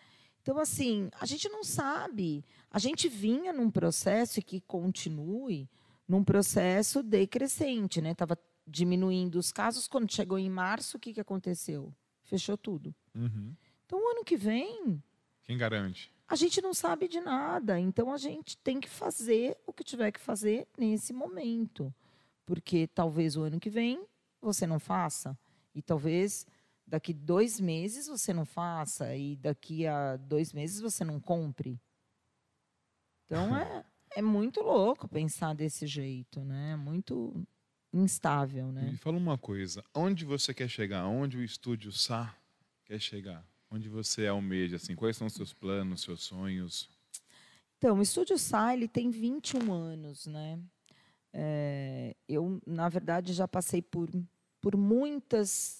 Então, 0.50 0.60
assim, 0.60 1.08
a 1.20 1.24
gente 1.26 1.48
não 1.48 1.62
sabe. 1.62 2.44
A 2.72 2.80
gente 2.80 3.08
vinha 3.08 3.52
num 3.52 3.70
processo 3.70 4.40
e 4.40 4.42
que 4.42 4.60
continue 4.60 5.70
num 6.08 6.24
processo 6.24 7.04
decrescente, 7.04 8.00
né? 8.00 8.10
Estava 8.10 8.36
diminuindo 8.66 9.38
os 9.38 9.52
casos. 9.52 9.86
Quando 9.86 10.12
chegou 10.12 10.40
em 10.40 10.50
março, 10.50 10.96
o 10.96 11.00
que, 11.00 11.14
que 11.14 11.20
aconteceu? 11.20 11.94
Fechou 12.24 12.58
tudo. 12.58 12.92
Uhum. 13.14 13.54
Então, 13.86 14.04
o 14.04 14.08
ano 14.10 14.24
que 14.24 14.36
vem, 14.36 15.00
Quem 15.44 15.56
garante? 15.56 16.12
a 16.26 16.34
gente 16.34 16.60
não 16.60 16.74
sabe 16.74 17.06
de 17.06 17.20
nada. 17.20 17.78
Então, 17.78 18.12
a 18.12 18.18
gente 18.18 18.56
tem 18.56 18.80
que 18.80 18.90
fazer 18.90 19.56
o 19.64 19.72
que 19.72 19.84
tiver 19.84 20.10
que 20.10 20.18
fazer 20.18 20.66
nesse 20.76 21.12
momento. 21.12 21.94
Porque 22.44 22.88
talvez 22.88 23.36
o 23.36 23.42
ano 23.42 23.60
que 23.60 23.70
vem 23.70 24.04
você 24.42 24.66
não 24.66 24.80
faça. 24.80 25.38
E 25.72 25.80
talvez 25.80 26.44
daqui 26.90 27.14
dois 27.14 27.60
meses 27.60 28.06
você 28.06 28.32
não 28.32 28.44
faça. 28.44 29.14
E 29.16 29.36
daqui 29.36 29.86
a 29.86 30.16
dois 30.16 30.52
meses 30.52 30.80
você 30.80 31.04
não 31.04 31.20
compre. 31.20 31.80
Então, 33.24 33.56
é, 33.56 33.84
é 34.16 34.22
muito 34.22 34.60
louco 34.60 35.08
pensar 35.08 35.54
desse 35.54 35.86
jeito, 35.86 36.40
né? 36.44 36.76
Muito 36.76 37.46
instável, 37.92 38.70
né? 38.72 38.90
Me 38.90 38.96
fala 38.96 39.16
uma 39.16 39.38
coisa. 39.38 39.84
Onde 39.94 40.24
você 40.24 40.52
quer 40.52 40.68
chegar? 40.68 41.06
Onde 41.06 41.38
o 41.38 41.44
estúdio 41.44 41.92
Sá 41.92 42.36
quer 42.84 43.00
chegar? 43.00 43.44
Onde 43.70 43.88
você 43.88 44.26
almeja, 44.26 44.76
assim, 44.76 44.96
quais 44.96 45.16
são 45.16 45.28
os 45.28 45.32
seus 45.32 45.52
planos, 45.52 46.02
seus 46.02 46.24
sonhos? 46.24 46.90
Então, 47.78 47.98
o 47.98 48.02
Estúdio 48.02 48.36
Sai, 48.36 48.74
ele 48.74 48.88
tem 48.88 49.10
21 49.10 49.72
anos, 49.72 50.26
né? 50.26 50.60
É, 51.32 52.14
eu, 52.28 52.60
na 52.66 52.88
verdade, 52.88 53.32
já 53.32 53.46
passei 53.46 53.80
por, 53.80 54.10
por, 54.60 54.76
muitas, 54.76 55.79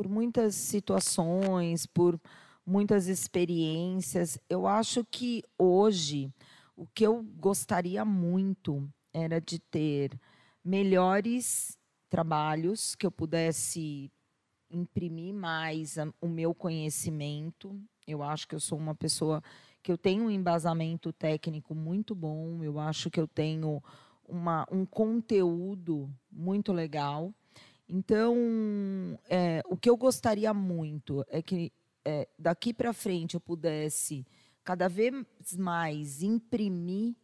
por 0.00 0.08
muitas 0.08 0.54
situações, 0.54 1.84
por 1.84 2.18
muitas 2.64 3.06
experiências. 3.06 4.38
Eu 4.48 4.66
acho 4.66 5.04
que 5.04 5.44
hoje, 5.58 6.32
o 6.74 6.86
que 6.86 7.06
eu 7.06 7.22
gostaria 7.36 8.02
muito 8.02 8.90
era 9.12 9.38
de 9.38 9.58
ter 9.58 10.18
melhores 10.64 11.76
trabalhos, 12.08 12.94
que 12.94 13.04
eu 13.04 13.10
pudesse 13.10 14.10
imprimir 14.70 15.34
mais 15.34 15.96
o 16.18 16.28
meu 16.28 16.54
conhecimento. 16.54 17.78
Eu 18.06 18.22
acho 18.22 18.48
que 18.48 18.54
eu 18.54 18.60
sou 18.60 18.78
uma 18.78 18.94
pessoa 18.94 19.42
que 19.82 19.92
eu 19.92 19.98
tenho 19.98 20.24
um 20.24 20.30
embasamento 20.30 21.12
técnico 21.12 21.74
muito 21.74 22.14
bom, 22.14 22.64
eu 22.64 22.78
acho 22.78 23.10
que 23.10 23.20
eu 23.20 23.28
tenho 23.28 23.82
uma, 24.26 24.66
um 24.72 24.86
conteúdo 24.86 26.10
muito 26.32 26.72
legal. 26.72 27.34
Então, 27.92 28.36
é, 29.28 29.62
o 29.68 29.76
que 29.76 29.90
eu 29.90 29.96
gostaria 29.96 30.54
muito 30.54 31.24
é 31.28 31.42
que 31.42 31.72
é, 32.04 32.28
daqui 32.38 32.72
para 32.72 32.92
frente 32.92 33.34
eu 33.34 33.40
pudesse 33.40 34.24
cada 34.62 34.88
vez 34.88 35.24
mais 35.58 36.22
imprimir 36.22 37.16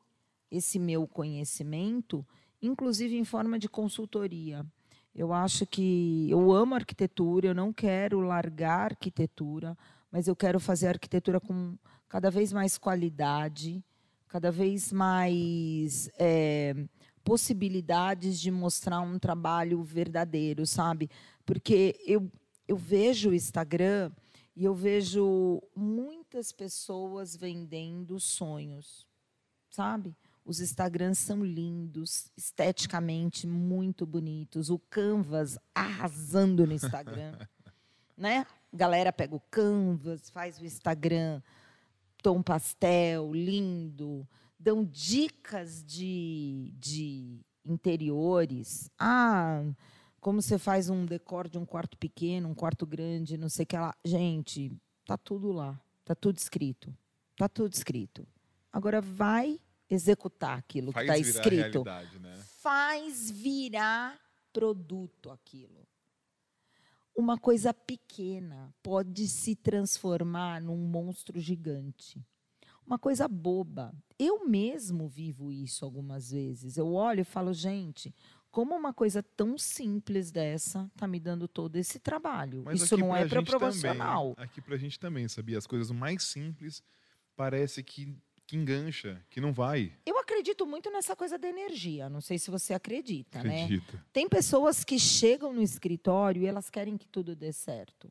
esse 0.50 0.81
meu 0.81 1.07
conhecimento, 1.07 2.26
inclusive 2.61 3.16
em 3.16 3.24
forma 3.24 3.61
de 3.61 3.68
consultoria. 3.68 4.66
Eu 5.14 5.33
acho 5.33 5.64
que 5.66 6.29
eu 6.29 6.52
amo 6.52 6.74
arquitetura, 6.74 7.46
eu 7.46 7.55
não 7.55 7.72
quero 7.72 8.18
largar 8.18 8.90
arquitetura, 8.90 9.79
mas 10.11 10.26
eu 10.26 10.35
quero 10.35 10.59
fazer 10.59 10.88
arquitetura 10.88 11.38
com 11.38 11.79
cada 12.09 12.29
vez 12.29 12.52
mais 12.52 12.76
qualidade, 12.76 13.85
cada 14.26 14.50
vez 14.50 14.92
mais 14.92 16.11
é, 16.18 16.74
possibilidades 17.27 18.39
de 18.39 18.53
mostrar 18.53 19.01
um 19.01 19.19
trabalho 19.19 19.83
verdadeiro, 19.83 20.65
sabe? 20.65 21.11
Porque 21.45 22.01
eu, 22.07 22.31
eu 22.69 22.77
vejo 22.77 23.31
o 23.31 23.35
Instagram 23.35 24.12
e 24.55 24.65
eu 24.65 24.73
vejo 24.73 25.61
muitas 25.75 26.53
pessoas 26.53 27.35
vendendo 27.35 28.21
sonhos, 28.21 29.05
sabe? 29.69 30.15
Os 30.45 30.61
Instagrams 30.61 31.19
são 31.19 31.45
lindos, 31.45 32.31
esteticamente 32.37 33.45
muito 33.45 34.07
bonitos. 34.07 34.71
O 34.71 34.79
Canvas 34.79 35.59
arrasando 35.75 36.65
no 36.65 36.73
Instagram, 36.73 37.37
né? 38.17 38.47
Galera 38.73 39.12
pega 39.12 39.35
o 39.35 39.41
Canvas, 39.51 40.31
faz 40.31 40.61
o 40.61 40.65
Instagram 40.65 41.43
tom 42.23 42.41
pastel, 42.41 43.33
lindo. 43.35 44.25
Dão 44.59 44.85
dicas 44.85 45.85
de, 45.85 46.73
de 46.79 47.40
interiores. 47.64 48.90
Ah, 48.99 49.62
como 50.21 50.40
você 50.42 50.59
faz 50.59 50.88
um 50.88 51.05
decor 51.05 51.49
de 51.49 51.59
um 51.59 51.66
quarto 51.66 51.97
pequeno, 51.99 52.49
um 52.49 52.55
quarto 52.55 52.87
grande, 52.87 53.37
não 53.37 53.49
sei 53.49 53.64
o 53.64 53.66
que 53.66 53.77
lá. 53.77 53.95
Gente, 54.05 54.73
tá 55.05 55.16
tudo 55.16 55.53
lá. 55.53 55.81
Tá 56.05 56.14
tudo 56.14 56.37
escrito. 56.37 56.97
Tá 57.37 57.49
tudo 57.49 57.73
escrito. 57.73 58.27
Agora 58.73 59.01
vai 59.01 59.61
executar 59.88 60.59
aquilo 60.59 60.92
Faz 60.92 61.07
que 61.07 61.21
está 61.21 61.40
escrito. 61.40 61.85
né? 62.21 62.37
Faz 62.61 63.31
virar 63.31 64.19
produto 64.53 65.31
aquilo. 65.31 65.87
Uma 67.14 67.38
coisa 67.38 67.73
pequena 67.73 68.75
pode 68.83 69.27
se 69.29 69.55
transformar 69.55 70.61
num 70.61 70.77
monstro 70.77 71.40
gigante. 71.40 72.23
Uma 72.87 72.99
coisa 72.99 73.27
boba. 73.27 73.92
Eu 74.18 74.46
mesmo 74.46 75.09
vivo 75.09 75.51
isso 75.51 75.85
algumas 75.85 76.31
vezes. 76.31 76.77
Eu 76.77 76.92
olho 76.92 77.20
e 77.20 77.25
falo, 77.25 77.53
gente, 77.53 78.14
como 78.51 78.75
uma 78.75 78.94
coisa 78.94 79.22
tão 79.22 79.59
simples 79.59 80.31
dessa 80.31 80.88
está 80.94 81.07
me 81.07 81.20
dando 81.20 81.46
todo 81.46 81.77
esse 81.77 81.99
trabalho? 81.99 82.62
Mas 82.64 82.81
isso 82.81 82.96
não 82.96 83.14
é 83.14 83.27
para 83.27 83.40
gente 83.40 83.51
também, 83.51 83.61
proporcional. 83.61 84.35
aqui 84.38 84.62
pra 84.62 84.77
gente 84.77 84.99
também, 84.99 85.29
sabia? 85.29 85.59
As 85.59 85.66
coisas 85.66 85.90
mais 85.90 86.22
simples 86.22 86.83
parece 87.37 87.83
que, 87.83 88.16
que 88.46 88.57
engancha, 88.57 89.20
que 89.29 89.42
não 89.42 89.53
vai. 89.53 89.92
Eu 90.07 90.18
acredito 90.18 90.64
muito 90.64 90.90
nessa 90.90 91.14
coisa 91.14 91.37
da 91.37 91.46
energia. 91.49 92.09
Não 92.09 92.22
sei 92.22 92.38
se 92.38 92.51
você 92.51 92.72
acredita, 92.72 93.42
né? 93.42 93.64
Acredita. 93.64 94.03
Tem 94.12 94.27
pessoas 94.27 94.85
que 94.85 94.99
chegam 94.99 95.53
no 95.53 95.61
escritório 95.61 96.40
e 96.42 96.46
elas 96.46 96.70
querem 96.70 96.96
que 96.96 97.07
tudo 97.07 97.37
dê 97.37 97.53
certo. 97.53 98.11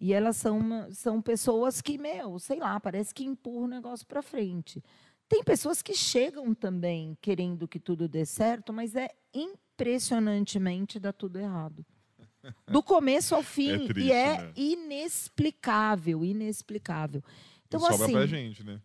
E 0.00 0.14
elas 0.14 0.38
são, 0.38 0.90
são 0.92 1.20
pessoas 1.20 1.82
que, 1.82 1.98
meu, 1.98 2.38
sei 2.38 2.58
lá, 2.58 2.80
parece 2.80 3.14
que 3.14 3.22
empurram 3.22 3.64
o 3.64 3.68
negócio 3.68 4.06
para 4.06 4.22
frente. 4.22 4.82
Tem 5.28 5.44
pessoas 5.44 5.82
que 5.82 5.94
chegam 5.94 6.54
também 6.54 7.16
querendo 7.20 7.68
que 7.68 7.78
tudo 7.78 8.08
dê 8.08 8.24
certo, 8.24 8.72
mas 8.72 8.96
é 8.96 9.10
impressionantemente 9.34 10.98
dá 10.98 11.12
tudo 11.12 11.38
errado. 11.38 11.84
Do 12.66 12.82
começo 12.82 13.34
ao 13.34 13.42
fim. 13.44 13.70
É 13.70 13.86
triste, 13.86 14.08
e 14.08 14.12
é 14.12 14.38
né? 14.38 14.52
inexplicável, 14.56 16.24
inexplicável. 16.24 17.22
Então, 17.68 17.78
e 17.78 17.82
sobra 17.82 18.04
assim, 18.04 18.12
pra 18.12 18.26
gente, 18.26 18.64
né? 18.64 18.80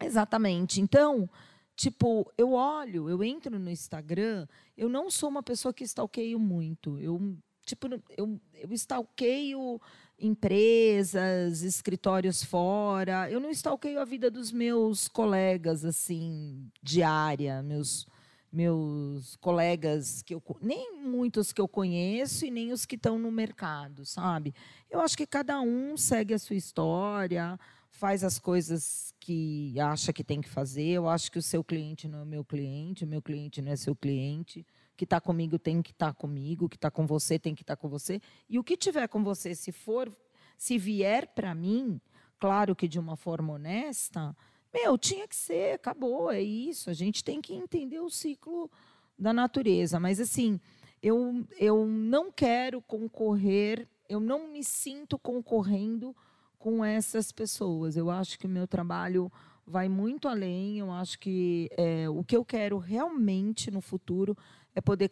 Exatamente. 0.00 0.80
Então, 0.80 1.28
tipo, 1.74 2.30
eu 2.36 2.52
olho, 2.52 3.08
eu 3.08 3.24
entro 3.24 3.58
no 3.58 3.70
Instagram, 3.70 4.46
eu 4.76 4.88
não 4.88 5.10
sou 5.10 5.28
uma 5.28 5.42
pessoa 5.42 5.72
que 5.72 5.82
stalkeio 5.82 6.38
muito. 6.38 6.98
Eu, 6.98 7.36
tipo, 7.64 7.88
eu, 8.16 8.40
eu 8.54 8.72
stalkeio 8.72 9.80
empresas, 10.18 11.62
escritórios 11.62 12.42
fora. 12.42 13.30
Eu 13.30 13.40
não 13.40 13.50
stalkeio 13.50 14.00
a 14.00 14.04
vida 14.04 14.30
dos 14.30 14.50
meus 14.50 15.08
colegas, 15.08 15.84
assim, 15.84 16.68
diária, 16.82 17.62
meus 17.62 18.06
meus 18.50 19.36
colegas 19.36 20.22
que 20.22 20.34
eu 20.34 20.42
nem 20.62 20.96
muitos 20.96 21.52
que 21.52 21.60
eu 21.60 21.68
conheço 21.68 22.46
e 22.46 22.50
nem 22.50 22.72
os 22.72 22.86
que 22.86 22.96
estão 22.96 23.18
no 23.18 23.30
mercado, 23.30 24.06
sabe? 24.06 24.54
Eu 24.90 25.00
acho 25.00 25.16
que 25.18 25.26
cada 25.26 25.60
um 25.60 25.98
segue 25.98 26.32
a 26.32 26.38
sua 26.38 26.56
história, 26.56 27.60
faz 27.90 28.24
as 28.24 28.38
coisas 28.38 29.12
que 29.20 29.78
acha 29.78 30.12
que 30.12 30.24
tem 30.24 30.40
que 30.40 30.48
fazer. 30.48 30.88
Eu 30.88 31.08
acho 31.08 31.30
que 31.30 31.38
o 31.38 31.42
seu 31.42 31.62
cliente 31.62 32.08
não 32.08 32.22
é 32.22 32.24
meu 32.24 32.44
cliente, 32.44 33.04
o 33.04 33.06
meu 33.08 33.20
cliente 33.20 33.60
não 33.60 33.72
é 33.72 33.76
seu 33.76 33.94
cliente. 33.94 34.66
Que 34.98 35.04
está 35.04 35.20
comigo 35.20 35.60
tem 35.60 35.80
que 35.80 35.92
estar 35.92 36.12
comigo, 36.12 36.64
o 36.64 36.68
que 36.68 36.74
está 36.74 36.90
com 36.90 37.06
você 37.06 37.38
tem 37.38 37.54
que 37.54 37.62
estar 37.62 37.76
com 37.76 37.88
você. 37.88 38.20
E 38.48 38.58
o 38.58 38.64
que 38.64 38.76
tiver 38.76 39.06
com 39.06 39.22
você, 39.22 39.54
se 39.54 39.70
for, 39.70 40.12
se 40.56 40.76
vier 40.76 41.28
para 41.28 41.54
mim, 41.54 42.00
claro 42.36 42.74
que 42.74 42.88
de 42.88 42.98
uma 42.98 43.14
forma 43.14 43.52
honesta, 43.52 44.36
meu, 44.74 44.98
tinha 44.98 45.28
que 45.28 45.36
ser, 45.36 45.76
acabou, 45.76 46.32
é 46.32 46.42
isso. 46.42 46.90
A 46.90 46.92
gente 46.92 47.22
tem 47.22 47.40
que 47.40 47.54
entender 47.54 48.00
o 48.00 48.10
ciclo 48.10 48.68
da 49.16 49.32
natureza. 49.32 50.00
Mas 50.00 50.18
assim, 50.18 50.58
eu, 51.00 51.46
eu 51.60 51.86
não 51.86 52.32
quero 52.32 52.82
concorrer, 52.82 53.86
eu 54.08 54.18
não 54.18 54.48
me 54.48 54.64
sinto 54.64 55.16
concorrendo 55.16 56.12
com 56.58 56.84
essas 56.84 57.30
pessoas. 57.30 57.96
Eu 57.96 58.10
acho 58.10 58.36
que 58.36 58.46
o 58.46 58.50
meu 58.50 58.66
trabalho 58.66 59.30
vai 59.68 59.88
muito 59.88 60.26
além. 60.26 60.78
Eu 60.78 60.90
acho 60.90 61.18
que 61.18 61.70
é, 61.76 62.08
o 62.08 62.24
que 62.24 62.36
eu 62.36 62.44
quero 62.44 62.78
realmente 62.78 63.70
no 63.70 63.80
futuro 63.80 64.36
é 64.78 64.80
poder 64.80 65.08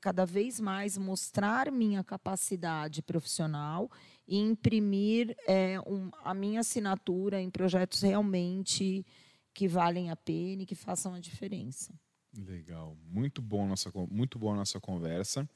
cada, 0.00 0.24
vez 0.24 0.60
mais 0.60 0.96
mostrar 0.96 1.72
minha 1.72 2.04
capacidade 2.04 3.02
profissional 3.02 3.90
e 4.26 4.38
imprimir 4.38 5.36
é, 5.46 5.80
um- 5.80 6.10
a 6.22 6.32
minha 6.32 6.60
assinatura 6.60 7.40
em 7.40 7.50
projetos 7.50 8.00
realmente 8.02 9.04
que 9.52 9.66
valem 9.66 10.10
a 10.10 10.14
pena 10.16 10.62
e 10.62 10.66
que 10.66 10.76
façam 10.76 11.14
a 11.14 11.18
diferença. 11.20 11.92
Legal. 12.36 12.96
Muito 13.10 13.42
bom 13.42 13.66
nossa, 13.66 13.90
muito 14.08 14.38
boa 14.38 14.52
a 14.54 14.56
nossa 14.56 14.78
conversa. 14.80 15.48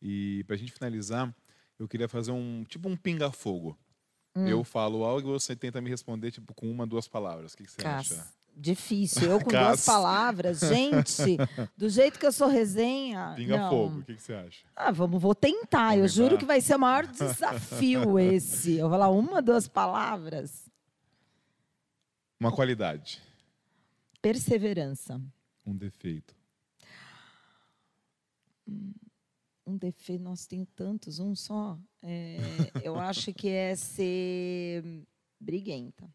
E 0.00 0.44
pra 0.44 0.56
gente 0.56 0.70
finalizar, 0.72 1.34
eu 1.78 1.88
queria 1.88 2.08
fazer 2.08 2.30
um 2.30 2.64
tipo 2.64 2.88
um 2.88 2.96
pinga-fogo. 2.96 3.76
Hum. 4.36 4.46
Eu 4.46 4.62
falo 4.62 5.02
algo 5.04 5.28
e 5.30 5.32
você 5.32 5.56
tenta 5.56 5.80
me 5.80 5.90
responder 5.90 6.30
tipo 6.30 6.54
com 6.54 6.70
uma, 6.70 6.86
duas 6.86 7.08
palavras. 7.08 7.54
O 7.54 7.56
que, 7.56 7.64
que 7.64 7.72
você 7.72 7.82
Cas- 7.82 8.12
acha? 8.12 8.32
Difícil. 8.60 9.30
Eu 9.30 9.40
com 9.42 9.48
duas 9.48 9.86
palavras, 9.86 10.60
gente, 10.68 11.38
do 11.76 11.88
jeito 11.88 12.18
que 12.18 12.26
eu 12.26 12.32
sou 12.32 12.46
resenha. 12.46 13.32
Pinga-fogo. 13.34 13.90
não. 13.94 14.00
O 14.00 14.04
que, 14.04 14.14
que 14.14 14.22
você 14.22 14.34
acha? 14.34 14.66
Ah, 14.76 14.92
vamos, 14.92 15.20
vou 15.20 15.34
tentar. 15.34 15.94
Eu 15.94 16.00
Vamos 16.00 16.12
juro 16.12 16.36
que 16.36 16.44
vai 16.44 16.60
ser 16.60 16.76
o 16.76 16.78
maior 16.78 17.06
desafio 17.06 18.18
esse. 18.20 18.74
Eu 18.74 18.88
vou 18.88 18.90
falar 18.90 19.08
uma, 19.08 19.40
duas 19.40 19.66
palavras. 19.66 20.70
Uma 22.38 22.52
qualidade. 22.52 23.22
Perseverança. 24.20 25.20
Um 25.64 25.74
defeito. 25.74 26.34
Um 29.66 29.76
defeito, 29.76 30.22
nós 30.22 30.46
tenho 30.46 30.66
tantos, 30.66 31.18
um 31.18 31.34
só. 31.34 31.78
É, 32.02 32.38
eu 32.82 32.98
acho 32.98 33.32
que 33.32 33.48
é 33.48 33.74
ser 33.74 34.84
briguenta. 35.38 36.10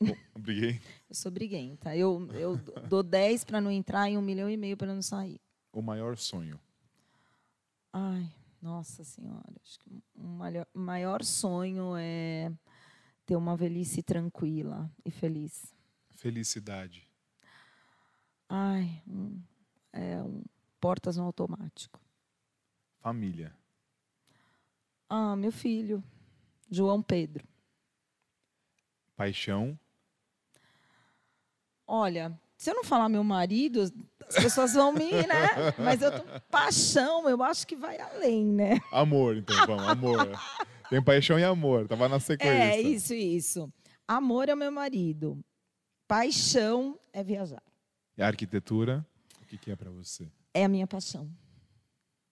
Bom, 0.00 0.16
briguei. 0.38 0.80
Eu 1.08 1.14
sou 1.14 1.30
briguenta. 1.30 1.94
Eu, 1.94 2.26
eu 2.32 2.56
dou 2.88 3.02
10 3.02 3.44
para 3.44 3.60
não 3.60 3.70
entrar 3.70 4.08
e 4.08 4.16
um 4.16 4.22
milhão 4.22 4.48
e 4.48 4.56
meio 4.56 4.76
para 4.76 4.94
não 4.94 5.02
sair. 5.02 5.40
O 5.72 5.82
maior 5.82 6.16
sonho. 6.16 6.58
Ai, 7.92 8.32
nossa 8.62 9.04
senhora. 9.04 9.52
Acho 9.62 9.78
que 9.78 10.02
o 10.14 10.22
maior, 10.22 10.66
maior 10.72 11.22
sonho 11.22 11.94
é 11.96 12.50
ter 13.26 13.36
uma 13.36 13.56
velhice 13.56 14.02
tranquila 14.02 14.90
e 15.04 15.10
feliz. 15.10 15.74
Felicidade. 16.10 17.06
Ai, 18.48 19.02
um, 19.06 19.42
é 19.92 20.22
um 20.22 20.42
portas 20.80 21.16
no 21.16 21.24
automático. 21.24 22.00
Família. 23.00 23.54
Ah, 25.08 25.36
meu 25.36 25.52
filho, 25.52 26.02
João 26.70 27.02
Pedro. 27.02 27.46
Paixão. 29.14 29.78
Olha, 31.92 32.38
se 32.56 32.70
eu 32.70 32.74
não 32.76 32.84
falar 32.84 33.08
meu 33.08 33.24
marido, 33.24 33.80
as 33.80 34.34
pessoas 34.36 34.74
vão 34.74 34.92
me, 34.92 35.10
né? 35.10 35.74
Mas 35.76 36.00
eu 36.00 36.12
tô 36.12 36.40
paixão, 36.48 37.28
eu 37.28 37.42
acho 37.42 37.66
que 37.66 37.74
vai 37.74 37.98
além, 37.98 38.46
né? 38.46 38.78
Amor, 38.92 39.36
então, 39.36 39.56
vamos, 39.66 39.88
amor. 39.88 40.40
Tem 40.88 41.02
paixão 41.02 41.36
e 41.36 41.42
amor, 41.42 41.88
tava 41.88 42.08
na 42.08 42.20
sequência. 42.20 42.52
É, 42.52 42.80
isso, 42.80 43.12
isso. 43.12 43.72
Amor 44.06 44.48
é 44.48 44.54
o 44.54 44.56
meu 44.56 44.70
marido. 44.70 45.36
Paixão 46.06 46.96
é 47.12 47.24
viajar. 47.24 47.62
E 48.16 48.22
a 48.22 48.28
arquitetura, 48.28 49.04
o 49.42 49.46
que, 49.46 49.58
que 49.58 49.72
é 49.72 49.74
para 49.74 49.90
você? 49.90 50.30
É 50.54 50.64
a 50.64 50.68
minha 50.68 50.86
paixão. 50.86 51.28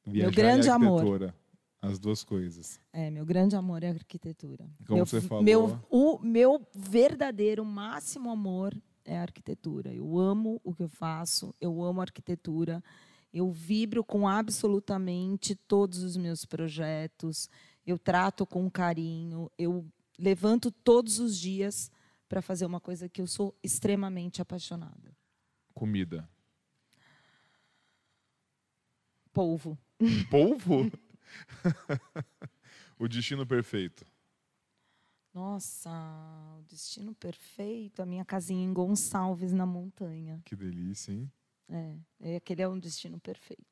Viajar 0.07 0.37
grande 0.37 0.69
e 0.69 0.71
amor. 0.71 1.01
arquitetura. 1.01 1.35
As 1.83 1.99
duas 1.99 2.23
coisas. 2.23 2.79
É, 2.93 3.11
meu 3.11 3.27
grande 3.27 3.57
amor 3.57 3.83
é 3.83 3.89
a 3.89 3.93
arquitetura. 3.93 4.71
Como 4.87 4.99
meu, 4.99 5.07
você 5.07 5.21
falou. 5.21 5.43
Meu, 5.43 5.81
o 5.91 6.21
meu 6.21 6.65
verdadeiro, 6.73 7.65
máximo 7.65 8.31
amor 8.31 8.73
é 9.09 9.19
a 9.19 9.23
arquitetura. 9.23 9.93
Eu 9.93 10.19
amo 10.19 10.61
o 10.63 10.75
que 10.75 10.83
eu 10.83 10.89
faço, 10.89 11.55
eu 11.61 11.83
amo 11.83 12.01
a 12.01 12.05
arquitetura. 12.05 12.83
Eu 13.33 13.51
vibro 13.51 14.05
com 14.05 14.29
absolutamente 14.29 15.55
todos 15.55 16.03
os 16.03 16.17
meus 16.17 16.45
projetos. 16.45 17.49
Eu 17.87 17.99
trato 17.99 18.47
com 18.47 18.71
carinho. 18.71 19.51
Eu 19.59 19.87
levanto 20.19 20.71
todos 20.71 21.19
os 21.19 21.39
dias 21.39 21.91
para 22.29 22.43
fazer 22.43 22.67
uma 22.67 22.81
coisa 22.81 23.09
que 23.09 23.21
eu 23.21 23.27
sou 23.27 23.57
extremamente 23.63 24.43
apaixonada. 24.43 25.17
Comida. 25.75 26.29
Polvo. 29.33 29.79
Polvo? 30.31 30.91
o 32.99 33.09
destino 33.09 33.47
perfeito. 33.47 34.07
Nossa, 35.33 35.91
o 36.59 36.63
destino 36.69 37.15
perfeito, 37.15 38.03
a 38.03 38.07
minha 38.07 38.25
casinha 38.25 38.65
em 38.65 38.73
Gonçalves, 38.73 39.53
na 39.53 39.67
montanha. 39.67 40.41
Que 40.45 40.57
delícia, 40.57 41.13
hein? 41.13 41.31
É, 41.69 41.95
é, 42.21 42.37
aquele 42.37 42.63
é 42.63 42.69
um 42.69 42.79
destino 42.79 43.21
perfeito. 43.21 43.63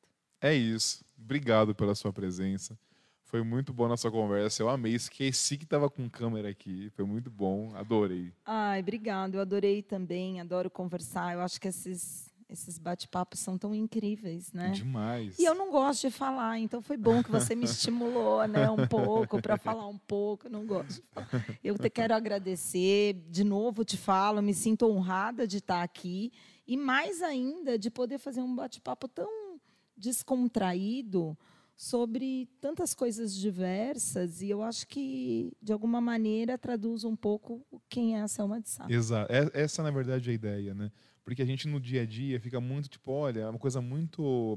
É 0.40 0.54
isso. 0.54 1.04
Obrigado 1.18 1.74
pela 1.74 1.94
sua 1.94 2.12
presença. 2.12 2.78
Foi 3.24 3.42
muito 3.42 3.72
boa 3.72 3.88
a 3.88 3.90
nossa 3.90 4.08
conversa. 4.10 4.62
Eu 4.62 4.68
amei. 4.68 4.94
Esqueci 4.94 5.56
que 5.56 5.64
estava 5.64 5.90
com 5.90 6.08
câmera 6.08 6.48
aqui. 6.48 6.90
Foi 6.90 7.04
muito 7.04 7.28
bom. 7.28 7.74
Adorei. 7.74 8.32
Ai, 8.44 8.80
obrigado. 8.80 9.34
Eu 9.34 9.40
adorei 9.40 9.82
também. 9.82 10.40
Adoro 10.40 10.70
conversar. 10.70 11.34
Eu 11.34 11.40
acho 11.40 11.60
que 11.60 11.66
esses, 11.66 12.25
esses 12.48 12.78
bate-papos 12.78 13.40
são 13.40 13.58
tão 13.58 13.74
incríveis, 13.74 14.52
né? 14.52 14.70
Demais. 14.70 15.38
E 15.38 15.44
eu 15.44 15.54
não 15.54 15.70
gosto 15.70 16.02
de 16.02 16.10
falar, 16.10 16.58
então 16.58 16.80
foi 16.80 16.96
bom 16.96 17.22
que 17.22 17.30
você 17.30 17.54
me 17.56 17.64
estimulou, 17.64 18.46
né, 18.46 18.70
um 18.70 18.86
pouco 18.86 19.42
para 19.42 19.56
falar 19.58 19.86
um 19.88 19.98
pouco. 19.98 20.46
Eu 20.46 20.50
não 20.50 20.64
gosto. 20.64 21.02
De 21.02 21.02
falar. 21.12 21.28
Eu 21.64 21.76
te 21.76 21.90
quero 21.90 22.14
agradecer 22.14 23.14
de 23.28 23.42
novo. 23.42 23.84
Te 23.84 23.96
falo, 23.96 24.40
me 24.40 24.54
sinto 24.54 24.86
honrada 24.86 25.46
de 25.46 25.56
estar 25.58 25.82
aqui 25.82 26.30
e 26.66 26.76
mais 26.76 27.20
ainda 27.22 27.78
de 27.78 27.90
poder 27.90 28.18
fazer 28.18 28.40
um 28.40 28.54
bate-papo 28.54 29.08
tão 29.08 29.58
descontraído 29.96 31.36
sobre 31.76 32.48
tantas 32.60 32.94
coisas 32.94 33.34
diversas 33.34 34.40
e 34.40 34.48
eu 34.48 34.62
acho 34.62 34.86
que 34.86 35.52
de 35.60 35.72
alguma 35.72 36.00
maneira 36.00 36.56
traduz 36.56 37.04
um 37.04 37.14
pouco 37.14 37.64
quem 37.88 38.16
é 38.16 38.22
a 38.22 38.28
Selma 38.28 38.60
de 38.60 38.68
Sá. 38.70 38.86
Exato. 38.88 39.30
É- 39.32 39.50
Essa, 39.62 39.82
na 39.82 39.90
verdade, 39.90 40.28
é 40.30 40.32
a 40.32 40.34
ideia, 40.34 40.74
né? 40.74 40.90
Porque 41.26 41.42
a 41.42 41.44
gente 41.44 41.66
no 41.66 41.80
dia 41.80 42.02
a 42.02 42.06
dia 42.06 42.38
fica 42.38 42.60
muito, 42.60 42.88
tipo, 42.88 43.10
olha, 43.10 43.40
é 43.40 43.48
uma 43.48 43.58
coisa 43.58 43.80
muito 43.80 44.56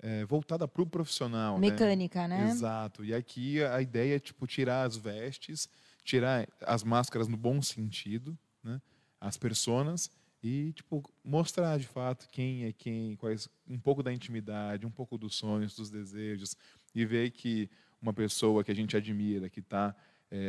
é, 0.00 0.24
voltada 0.24 0.66
para 0.66 0.82
o 0.82 0.86
profissional. 0.86 1.56
né? 1.56 1.70
Mecânica, 1.70 2.26
né? 2.26 2.50
Exato. 2.50 3.04
E 3.04 3.14
aqui 3.14 3.62
a 3.62 3.80
ideia 3.80 4.16
é, 4.16 4.18
tipo, 4.18 4.44
tirar 4.44 4.82
as 4.82 4.96
vestes, 4.96 5.68
tirar 6.02 6.48
as 6.62 6.82
máscaras 6.82 7.28
no 7.28 7.36
bom 7.36 7.62
sentido, 7.62 8.36
né? 8.60 8.82
As 9.20 9.36
personas 9.36 10.10
e, 10.42 10.72
tipo, 10.72 11.00
mostrar 11.24 11.78
de 11.78 11.86
fato 11.86 12.28
quem 12.28 12.64
é 12.64 12.72
quem, 12.72 13.14
quais 13.14 13.48
um 13.68 13.78
pouco 13.78 14.02
da 14.02 14.12
intimidade, 14.12 14.84
um 14.84 14.90
pouco 14.90 15.16
dos 15.16 15.36
sonhos, 15.36 15.76
dos 15.76 15.90
desejos 15.90 16.56
e 16.92 17.06
ver 17.06 17.30
que 17.30 17.70
uma 18.02 18.12
pessoa 18.12 18.64
que 18.64 18.72
a 18.72 18.74
gente 18.74 18.96
admira, 18.96 19.48
que 19.48 19.60
está 19.60 19.94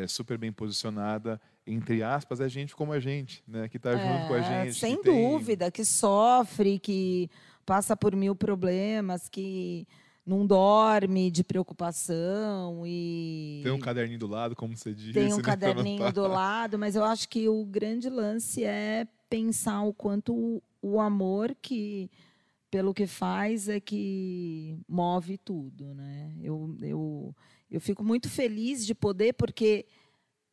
super 0.07 0.37
bem 0.37 0.51
posicionada, 0.51 1.39
entre 1.65 2.03
aspas, 2.03 2.39
é 2.41 2.47
gente 2.49 2.75
como 2.75 2.91
a 2.93 2.99
gente, 2.99 3.43
né? 3.47 3.67
Que 3.67 3.77
está 3.77 3.91
junto 3.91 4.27
com 4.27 4.33
a 4.33 4.37
É, 4.37 4.65
gente. 4.65 4.79
Sem 4.79 4.97
que 4.97 5.03
tem- 5.03 5.31
dúvida, 5.31 5.71
que 5.71 5.83
sofre, 5.85 6.77
que 6.79 7.29
passa 7.65 7.95
por 7.95 8.15
mil 8.15 8.35
problemas, 8.35 9.27
que 9.29 9.87
não 10.25 10.45
dorme 10.45 11.31
de 11.31 11.43
preocupação 11.43 12.83
e 12.85 13.61
Tem 13.63 13.71
um 13.71 13.79
caderninho 13.79 14.19
do 14.19 14.27
lado, 14.27 14.55
como 14.55 14.75
você 14.75 14.93
disse. 14.93 15.13
tem 15.13 15.33
um 15.33 15.37
né, 15.37 15.43
caderninho 15.43 16.11
do 16.11 16.27
lado, 16.27 16.77
mas 16.77 16.95
eu 16.95 17.03
acho 17.03 17.27
que 17.27 17.47
o 17.49 17.65
grande 17.65 18.09
lance 18.09 18.63
é 18.63 19.07
pensar 19.29 19.81
o 19.83 19.93
quanto 19.93 20.33
o, 20.33 20.61
o 20.81 20.99
amor 20.99 21.55
que 21.61 22.09
pelo 22.69 22.93
que 22.93 23.05
faz 23.05 23.67
é 23.67 23.79
que 23.79 24.77
move 24.87 25.37
tudo, 25.37 25.93
né? 25.93 26.31
Eu, 26.41 26.73
eu, 26.81 27.35
eu 27.71 27.79
fico 27.81 28.03
muito 28.03 28.29
feliz 28.29 28.85
de 28.85 28.93
poder, 28.93 29.33
porque 29.33 29.85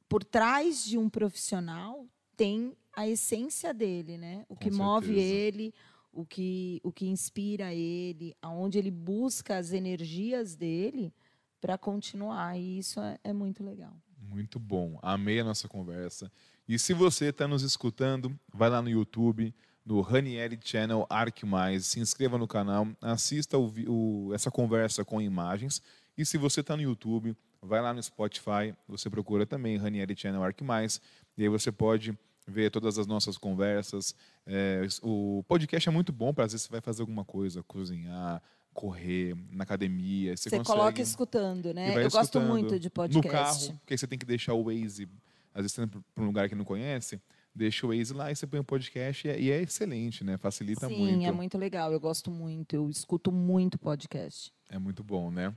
por 0.08 0.22
trás 0.24 0.84
de 0.84 0.96
um 0.96 1.08
profissional 1.08 2.06
tem 2.36 2.76
a 2.96 3.06
essência 3.08 3.74
dele, 3.74 4.16
né? 4.16 4.44
O 4.48 4.56
que 4.56 4.70
move 4.70 5.06
certeza. 5.06 5.26
ele, 5.34 5.74
o 6.12 6.24
que, 6.24 6.80
o 6.82 6.90
que 6.92 7.06
inspira 7.06 7.72
ele, 7.74 8.34
aonde 8.40 8.78
ele 8.78 8.90
busca 8.90 9.56
as 9.58 9.72
energias 9.72 10.54
dele 10.56 11.12
para 11.60 11.76
continuar. 11.76 12.58
E 12.58 12.78
isso 12.78 13.00
é, 13.00 13.18
é 13.24 13.32
muito 13.32 13.62
legal. 13.62 13.92
Muito 14.20 14.58
bom. 14.58 14.98
Amei 15.02 15.40
a 15.40 15.44
nossa 15.44 15.68
conversa. 15.68 16.30
E 16.68 16.78
se 16.78 16.92
você 16.94 17.26
está 17.26 17.46
nos 17.48 17.62
escutando, 17.62 18.38
vai 18.52 18.68
lá 18.70 18.80
no 18.82 18.88
YouTube, 18.90 19.54
no 19.84 20.00
Ranieri 20.00 20.58
Channel 20.62 21.06
Arc 21.08 21.44
Mais, 21.44 21.86
se 21.86 21.98
inscreva 22.00 22.36
no 22.36 22.46
canal, 22.46 22.86
assista 23.00 23.56
o 23.58 23.72
o- 23.88 24.34
essa 24.34 24.50
conversa 24.50 25.04
com 25.04 25.20
imagens. 25.20 25.82
E 26.18 26.26
se 26.26 26.36
você 26.36 26.60
está 26.60 26.76
no 26.76 26.82
YouTube, 26.82 27.36
vai 27.62 27.80
lá 27.80 27.94
no 27.94 28.02
Spotify, 28.02 28.74
você 28.88 29.08
procura 29.08 29.46
também 29.46 29.76
Ranieri 29.76 30.16
Channel 30.16 30.42
Arc 30.42 30.60
Mais, 30.62 31.00
e 31.36 31.44
aí 31.44 31.48
você 31.48 31.70
pode 31.70 32.18
ver 32.44 32.72
todas 32.72 32.98
as 32.98 33.06
nossas 33.06 33.38
conversas. 33.38 34.16
É, 34.44 34.82
o 35.00 35.44
podcast 35.46 35.88
é 35.88 35.92
muito 35.92 36.12
bom 36.12 36.34
para 36.34 36.44
às 36.44 36.52
vezes 36.52 36.66
você 36.66 36.72
vai 36.72 36.80
fazer 36.80 37.02
alguma 37.02 37.24
coisa, 37.24 37.62
cozinhar, 37.62 38.42
correr, 38.74 39.36
na 39.52 39.62
academia. 39.62 40.36
Você, 40.36 40.50
Você, 40.50 40.58
consegue... 40.58 40.76
coloca 40.76 41.00
escutando, 41.00 41.72
né? 41.72 41.90
Eu 41.90 42.10
gosto 42.10 42.20
escutando 42.22 42.48
muito 42.48 42.80
de 42.80 42.88
no 42.88 42.90
podcast. 42.90 43.30
carro, 43.30 43.78
porque 43.78 43.96
você 43.96 44.06
tem 44.08 44.18
que 44.18 44.26
deixar 44.26 44.54
o 44.54 44.64
Waze, 44.64 45.08
às 45.54 45.62
vezes 45.62 45.72
você 45.72 45.84
está 45.84 46.00
para 46.12 46.24
um 46.24 46.26
lugar 46.26 46.48
que 46.48 46.56
não 46.56 46.64
conhece, 46.64 47.20
deixa 47.54 47.86
o 47.86 47.90
Waze 47.90 48.12
lá 48.12 48.32
e 48.32 48.34
você 48.34 48.44
põe 48.44 48.58
o 48.58 48.64
podcast 48.64 49.24
e 49.24 49.30
é, 49.30 49.40
e 49.40 49.50
é 49.52 49.62
excelente, 49.62 50.24
né? 50.24 50.36
Facilita 50.36 50.88
Sim, 50.88 50.98
muito. 50.98 51.26
é 51.26 51.30
muito 51.30 51.56
legal. 51.56 51.92
Eu 51.92 52.00
gosto 52.00 52.28
muito. 52.28 52.74
Eu 52.74 52.90
escuto 52.90 53.30
muito 53.30 53.78
podcast. 53.78 54.52
É 54.68 54.80
muito 54.80 55.04
bom, 55.04 55.30
né? 55.30 55.54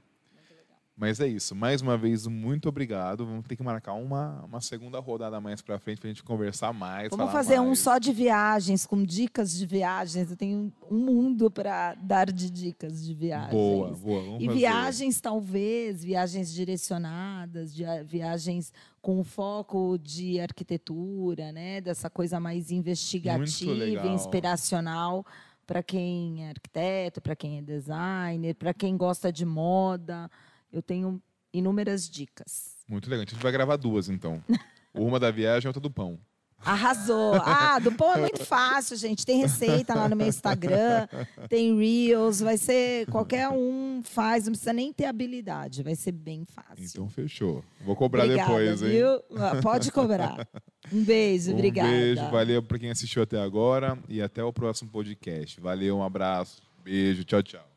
Mas 1.02 1.20
é 1.20 1.28
isso. 1.28 1.56
Mais 1.56 1.82
uma 1.82 1.98
vez, 1.98 2.28
muito 2.28 2.70
obrigado. 2.70 3.26
Vamos 3.26 3.48
ter 3.48 3.56
que 3.56 3.64
marcar 3.64 3.94
uma, 3.94 4.46
uma 4.46 4.62
segunda 4.62 5.00
rodada 5.00 5.42
mais 5.42 5.60
para 5.60 5.80
frente 5.80 6.00
para 6.00 6.08
a 6.08 6.14
gente 6.14 6.22
conversar 6.22 6.72
mais. 6.72 7.10
Vamos 7.10 7.32
fazer 7.32 7.60
um 7.60 7.70
mais. 7.70 7.80
só 7.80 7.98
de 7.98 8.14
viagens, 8.14 8.86
com 8.86 9.04
dicas 9.04 9.58
de 9.58 9.66
viagens. 9.66 10.30
Eu 10.30 10.38
tenho 10.38 10.72
um 10.92 10.98
mundo 11.00 11.50
para 11.50 11.96
dar 11.96 12.32
de 12.32 12.52
dicas 12.52 13.04
de 13.04 13.16
viagens. 13.16 13.50
Boa, 13.50 13.90
boa. 13.96 14.22
Vamos 14.22 14.44
E 14.44 14.46
fazer. 14.46 14.60
viagens, 14.60 15.20
talvez, 15.20 16.04
viagens 16.04 16.54
direcionadas, 16.54 17.74
viagens 18.06 18.72
com 19.02 19.24
foco 19.24 19.98
de 19.98 20.40
arquitetura, 20.40 21.52
né? 21.52 21.82
Dessa 21.82 22.12
coisa 22.12 22.40
mais 22.40 22.70
investigativa, 22.70 24.06
inspiracional 24.08 25.26
para 25.66 25.82
quem 25.82 26.46
é 26.46 26.50
arquiteto, 26.50 27.20
para 27.20 27.36
quem 27.36 27.58
é 27.58 27.62
designer, 27.64 28.54
para 28.54 28.72
quem 28.72 28.96
gosta 28.96 29.32
de 29.32 29.48
moda. 29.48 30.30
Eu 30.72 30.82
tenho 30.82 31.22
inúmeras 31.54 32.10
dicas. 32.10 32.78
Muito 32.88 33.10
legal. 33.10 33.24
A 33.26 33.30
gente 33.30 33.42
vai 33.42 33.52
gravar 33.52 33.76
duas, 33.78 34.10
então. 34.10 34.44
Uma 34.94 35.20
da 35.20 35.32
viagem 35.32 35.68
e 35.68 35.70
outra 35.70 35.82
do 35.82 35.90
pão. 35.92 36.20
Arrasou. 36.64 37.34
Ah, 37.44 37.80
do 37.80 37.92
pão 37.92 38.14
é 38.14 38.18
muito 38.20 38.44
fácil, 38.46 38.96
gente. 38.96 39.26
Tem 39.26 39.40
receita 39.40 39.96
lá 39.96 40.08
no 40.08 40.16
meu 40.16 40.28
Instagram, 40.28 41.08
tem 41.50 41.76
Reels, 41.76 42.40
vai 42.40 42.56
ser 42.56 43.08
qualquer 43.08 43.50
um 43.50 44.02
faz, 44.04 44.46
não 44.46 44.52
precisa 44.52 44.72
nem 44.72 44.94
ter 44.94 45.06
habilidade, 45.06 45.82
vai 45.82 45.96
ser 45.96 46.12
bem 46.12 46.46
fácil. 46.46 46.86
Então, 46.86 47.10
fechou. 47.10 47.64
Vou 47.84 47.96
cobrar 47.96 48.26
obrigada, 48.26 48.48
depois, 48.48 48.84
hein? 48.84 48.90
viu? 48.90 49.08
Ah, 49.38 49.60
Pode 49.60 49.92
cobrar. 49.92 50.48
Um 50.94 51.04
beijo, 51.04 51.50
Um 51.50 51.56
obrigada. 51.56 51.90
beijo, 51.90 52.30
valeu 52.30 52.62
para 52.62 52.78
quem 52.78 52.92
assistiu 52.92 53.24
até 53.24 53.40
agora 53.42 53.98
e 54.08 54.22
até 54.22 54.44
o 54.44 54.54
próximo 54.54 54.92
podcast. 54.92 55.60
Valeu, 55.60 55.98
um 55.98 56.04
abraço, 56.04 56.62
beijo, 56.84 57.24
tchau, 57.24 57.42
tchau. 57.42 57.71